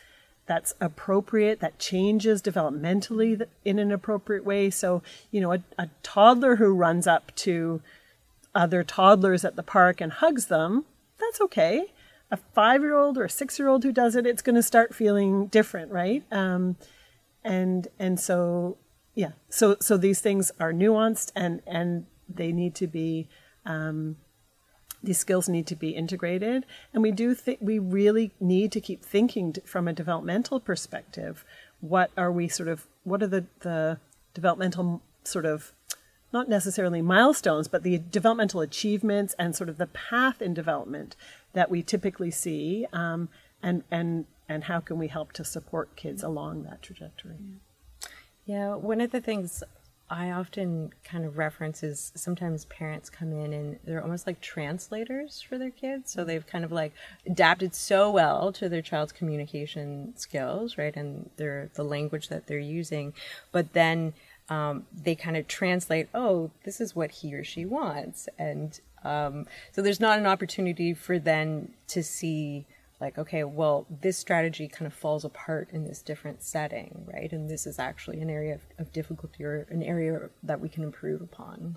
[0.46, 4.70] that's appropriate, that changes developmentally in an appropriate way.
[4.70, 7.80] So, you know, a, a toddler who runs up to
[8.54, 10.84] other toddlers at the park and hugs them,
[11.18, 11.86] that's okay.
[12.30, 14.62] A five year old or a six year old who does it, it's going to
[14.62, 16.22] start feeling different, right?
[16.30, 16.76] Um,
[17.42, 18.78] and and so
[19.14, 23.28] yeah, so so these things are nuanced and and they need to be
[23.66, 24.16] um,
[25.04, 26.64] these skills need to be integrated.
[26.92, 31.44] And we do think we really need to keep thinking from a developmental perspective
[31.80, 33.98] what are we sort of what are the the
[34.32, 35.72] developmental sort of
[36.32, 41.14] not necessarily milestones but the developmental achievements and sort of the path in development
[41.52, 43.28] that we typically see um,
[43.62, 47.36] and and and how can we help to support kids along that trajectory?
[48.44, 48.74] Yeah.
[48.74, 49.62] One of the things
[50.10, 55.40] I often kind of reference is sometimes parents come in and they're almost like translators
[55.40, 56.12] for their kids.
[56.12, 56.92] So they've kind of like
[57.26, 60.94] adapted so well to their child's communication skills, right?
[60.94, 63.14] And their the language that they're using.
[63.50, 64.12] But then
[64.50, 68.28] um, they kind of translate, oh, this is what he or she wants.
[68.38, 72.66] And um, so there's not an opportunity for them to see
[73.00, 77.32] like okay well this strategy kind of falls apart in this different setting right?
[77.32, 80.82] And this is actually an area of, of difficulty or an area that we can
[80.82, 81.76] improve upon.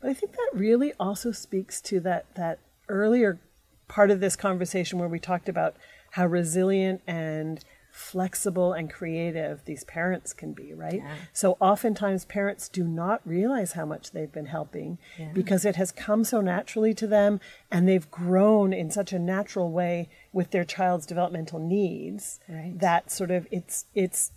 [0.00, 3.40] But i think that really also speaks to that that earlier
[3.88, 5.76] part of this conversation where we talked about
[6.12, 7.64] how resilient and
[7.98, 11.02] flexible and creative these parents can be, right?
[11.02, 11.14] Yeah.
[11.32, 15.30] So oftentimes parents do not realize how much they've been helping yeah.
[15.32, 17.40] because it has come so naturally to them
[17.70, 22.78] and they've grown in such a natural way with their child's developmental needs right.
[22.78, 24.32] that sort of it's it's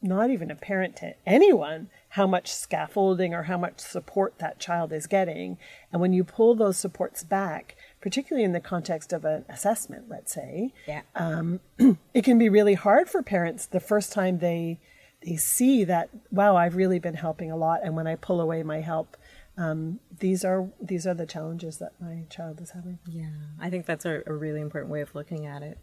[0.00, 5.06] not even apparent to anyone how much scaffolding or how much support that child is
[5.06, 5.58] getting.
[5.92, 10.32] And when you pull those supports back, particularly in the context of an assessment, let's
[10.32, 11.02] say, yeah.
[11.14, 11.60] um,
[12.14, 14.78] it can be really hard for parents the first time they
[15.26, 18.62] they see that wow, I've really been helping a lot, and when I pull away
[18.62, 19.16] my help,
[19.56, 22.98] um, these are these are the challenges that my child is having.
[23.06, 23.30] Yeah,
[23.60, 25.78] I think that's a, a really important way of looking at it.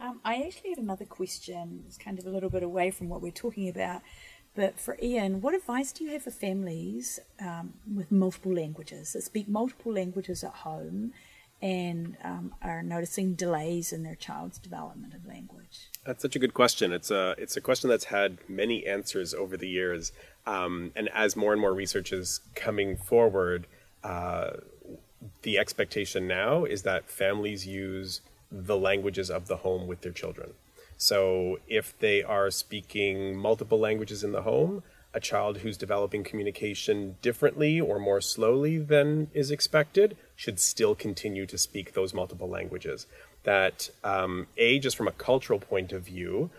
[0.00, 1.82] Um, I actually have another question.
[1.86, 4.02] It's kind of a little bit away from what we're talking about.
[4.58, 9.22] But for Ian, what advice do you have for families um, with multiple languages that
[9.22, 11.12] speak multiple languages at home
[11.62, 15.90] and um, are noticing delays in their child's development of language?
[16.04, 16.92] That's such a good question.
[16.92, 20.10] It's a it's a question that's had many answers over the years,
[20.44, 23.68] um, and as more and more research is coming forward,
[24.02, 24.54] uh,
[25.42, 30.54] the expectation now is that families use the languages of the home with their children.
[30.98, 34.82] So if they are speaking multiple languages in the home,
[35.14, 41.46] a child who's developing communication differently or more slowly than is expected should still continue
[41.46, 43.06] to speak those multiple languages.
[43.44, 46.50] That um, a just from a cultural point of view,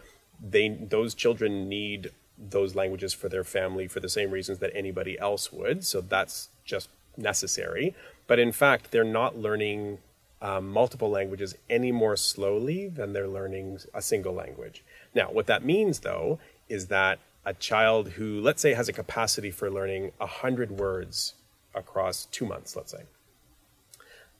[0.41, 5.19] they those children need those languages for their family for the same reasons that anybody
[5.19, 5.85] else would.
[5.85, 7.93] So that's just necessary.
[8.25, 9.99] But in fact, they're not learning
[10.41, 14.83] um, multiple languages any more slowly than they're learning a single language.
[15.13, 19.51] Now, what that means, though, is that a child who, let's say, has a capacity
[19.51, 21.33] for learning 100 words
[21.73, 23.03] across two months, let's say,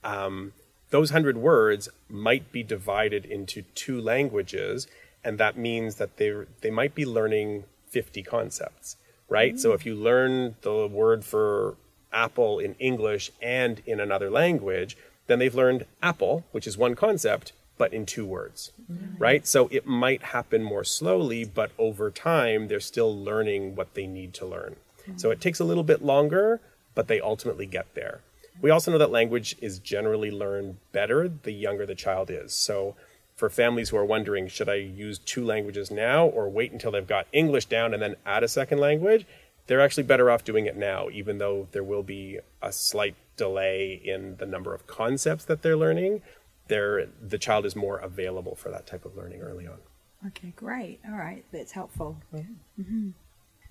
[0.04, 0.52] um,
[0.90, 4.86] those 100 words might be divided into two languages,
[5.22, 6.32] and that means that they
[6.62, 8.96] they might be learning 50 concepts,
[9.28, 9.52] right?
[9.52, 9.58] Mm-hmm.
[9.58, 11.76] So if you learn the word for
[12.12, 14.96] apple in English and in another language,
[15.30, 19.16] then they've learned apple, which is one concept, but in two words, mm-hmm.
[19.16, 19.46] right?
[19.46, 24.34] So it might happen more slowly, but over time, they're still learning what they need
[24.34, 24.76] to learn.
[25.16, 26.60] So it takes a little bit longer,
[26.94, 28.20] but they ultimately get there.
[28.60, 32.52] We also know that language is generally learned better the younger the child is.
[32.52, 32.94] So
[33.34, 37.06] for families who are wondering, should I use two languages now or wait until they've
[37.06, 39.26] got English down and then add a second language?
[39.66, 44.00] They're actually better off doing it now, even though there will be a slight delay
[44.04, 46.20] in the number of concepts that they're learning,
[46.68, 49.78] they're, the child is more available for that type of learning early on.
[50.26, 51.00] Okay, great.
[51.08, 52.18] All right, that's helpful.
[52.32, 52.42] Yeah.
[52.78, 53.08] Mm-hmm.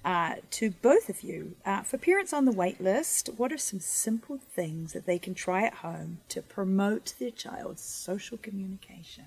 [0.04, 3.80] Uh, to both of you, uh, for parents on the wait list, what are some
[3.80, 9.26] simple things that they can try at home to promote their child's social communication?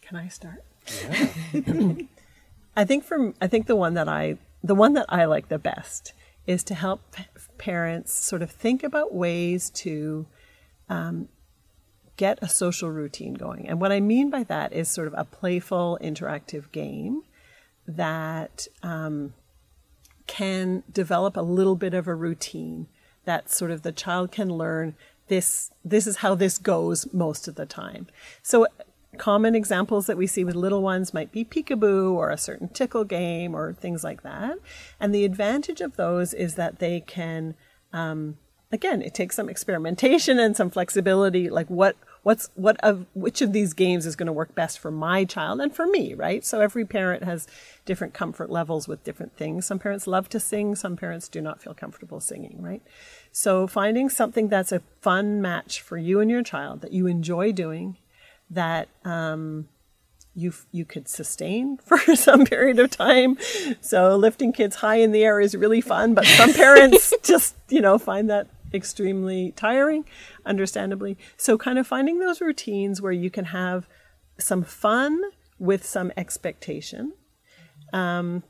[0.00, 0.64] Can I start?
[1.02, 1.92] Yeah.
[2.76, 5.58] I think from I think the one that I the one that I like the
[5.58, 6.12] best
[6.46, 7.00] is to help
[7.58, 10.26] parents sort of think about ways to
[10.88, 11.28] um,
[12.16, 13.68] get a social routine going.
[13.68, 17.22] And what I mean by that is sort of a playful, interactive game
[17.86, 19.34] that um,
[20.26, 22.86] can develop a little bit of a routine
[23.24, 24.94] that sort of the child can learn
[25.28, 28.06] this this is how this goes most of the time
[28.42, 28.66] so
[29.14, 33.04] common examples that we see with little ones might be peekaboo or a certain tickle
[33.04, 34.58] game or things like that.
[35.00, 37.54] And the advantage of those is that they can,
[37.92, 38.36] um,
[38.72, 41.48] again, it takes some experimentation and some flexibility.
[41.48, 44.90] Like what what's what of which of these games is going to work best for
[44.90, 46.44] my child and for me, right?
[46.44, 47.46] So every parent has
[47.84, 49.66] different comfort levels with different things.
[49.66, 52.82] Some parents love to sing, some parents do not feel comfortable singing, right?
[53.30, 57.52] So finding something that's a fun match for you and your child that you enjoy
[57.52, 57.98] doing,
[58.50, 59.68] that um,
[60.34, 63.38] you you could sustain for some period of time.
[63.80, 67.80] So lifting kids high in the air is really fun, but some parents just you
[67.80, 70.04] know find that extremely tiring,
[70.44, 71.16] understandably.
[71.36, 73.86] So kind of finding those routines where you can have
[74.38, 75.20] some fun
[75.58, 77.12] with some expectation,
[77.92, 78.42] um,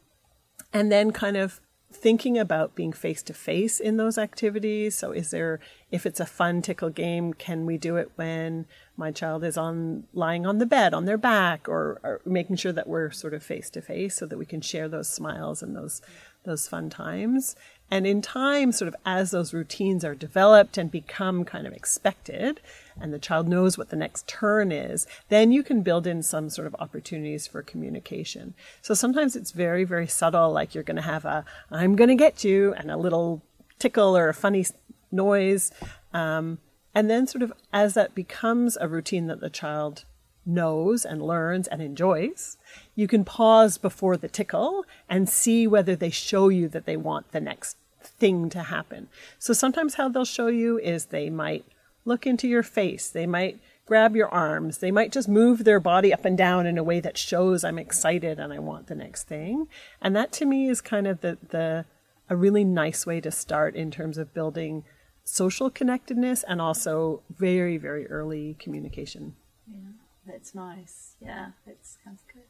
[0.72, 1.60] and then kind of
[1.92, 4.96] thinking about being face to face in those activities.
[4.96, 8.66] So, is there, if it's a fun tickle game, can we do it when
[8.96, 12.72] my child is on lying on the bed on their back, or, or making sure
[12.72, 15.74] that we're sort of face to face so that we can share those smiles and
[15.74, 16.00] those
[16.44, 17.56] those fun times.
[17.90, 22.60] And in time, sort of as those routines are developed and become kind of expected,
[23.00, 26.50] and the child knows what the next turn is, then you can build in some
[26.50, 28.54] sort of opportunities for communication.
[28.82, 32.14] So sometimes it's very, very subtle, like you're going to have a, I'm going to
[32.14, 33.42] get you, and a little
[33.78, 34.66] tickle or a funny
[35.10, 35.72] noise.
[36.12, 36.58] Um,
[36.94, 40.04] and then, sort of, as that becomes a routine that the child
[40.46, 42.56] knows and learns and enjoys,
[42.94, 47.32] you can pause before the tickle and see whether they show you that they want
[47.32, 49.08] the next thing to happen.
[49.38, 51.64] So sometimes how they'll show you is they might
[52.04, 56.12] look into your face, they might grab your arms, they might just move their body
[56.12, 59.24] up and down in a way that shows I'm excited and I want the next
[59.24, 59.68] thing.
[60.00, 61.86] And that to me is kind of the the
[62.30, 64.84] a really nice way to start in terms of building
[65.24, 69.34] social connectedness and also very very early communication.
[69.66, 69.78] Yeah,
[70.26, 71.16] that's nice.
[71.20, 72.42] Yeah, that sounds good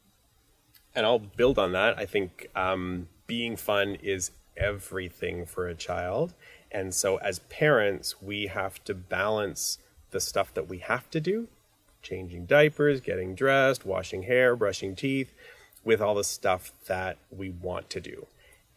[0.95, 1.97] and I'll build on that.
[1.99, 6.33] I think um, being fun is everything for a child.
[6.71, 9.77] And so, as parents, we have to balance
[10.11, 11.49] the stuff that we have to do
[12.01, 15.33] changing diapers, getting dressed, washing hair, brushing teeth
[15.83, 18.27] with all the stuff that we want to do.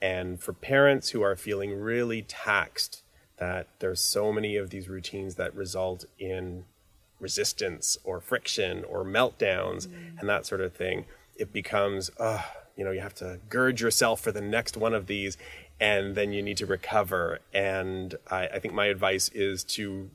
[0.00, 3.02] And for parents who are feeling really taxed
[3.38, 6.64] that there's so many of these routines that result in
[7.20, 10.18] resistance or friction or meltdowns mm.
[10.18, 11.04] and that sort of thing,
[11.36, 12.42] it becomes, uh,
[12.76, 15.36] you know, you have to gird yourself for the next one of these,
[15.80, 17.40] and then you need to recover.
[17.52, 20.10] And I, I think my advice is to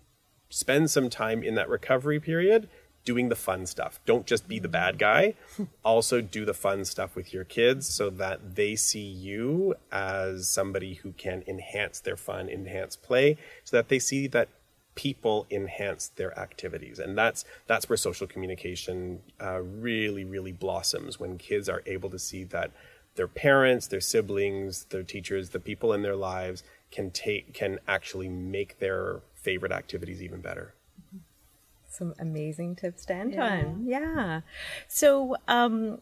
[0.50, 2.70] spend some time in that recovery period
[3.06, 4.00] doing the fun stuff.
[4.06, 5.36] Don't just be the bad guy.
[5.84, 10.96] also do the fun stuff with your kids so that they see you as somebody
[10.96, 14.50] who can enhance their fun, enhance play, so that they see that
[14.96, 21.38] people enhance their activities and that's that's where social communication uh, really really blossoms when
[21.38, 22.70] kids are able to see that
[23.16, 28.30] their parents their siblings their teachers the people in their lives can take can actually
[28.30, 30.76] make their favorite activities even better
[31.94, 33.44] some amazing tips to end yeah.
[33.44, 34.42] on yeah
[34.88, 36.00] so um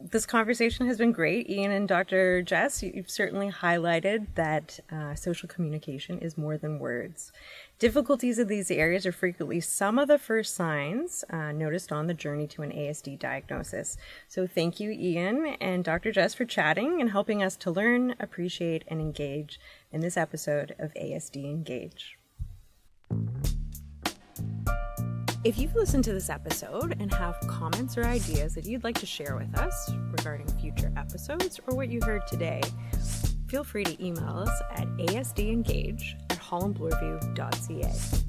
[0.00, 1.48] this conversation has been great.
[1.48, 2.42] Ian and Dr.
[2.42, 7.32] Jess, you've certainly highlighted that uh, social communication is more than words.
[7.78, 12.14] Difficulties in these areas are frequently some of the first signs uh, noticed on the
[12.14, 13.96] journey to an ASD diagnosis.
[14.26, 16.10] So, thank you, Ian and Dr.
[16.10, 19.60] Jess, for chatting and helping us to learn, appreciate, and engage
[19.92, 22.18] in this episode of ASD Engage.
[25.44, 29.06] If you've listened to this episode and have comments or ideas that you'd like to
[29.06, 32.60] share with us regarding future episodes or what you heard today,
[33.46, 38.27] feel free to email us at asdengage at hollandbloorview.ca.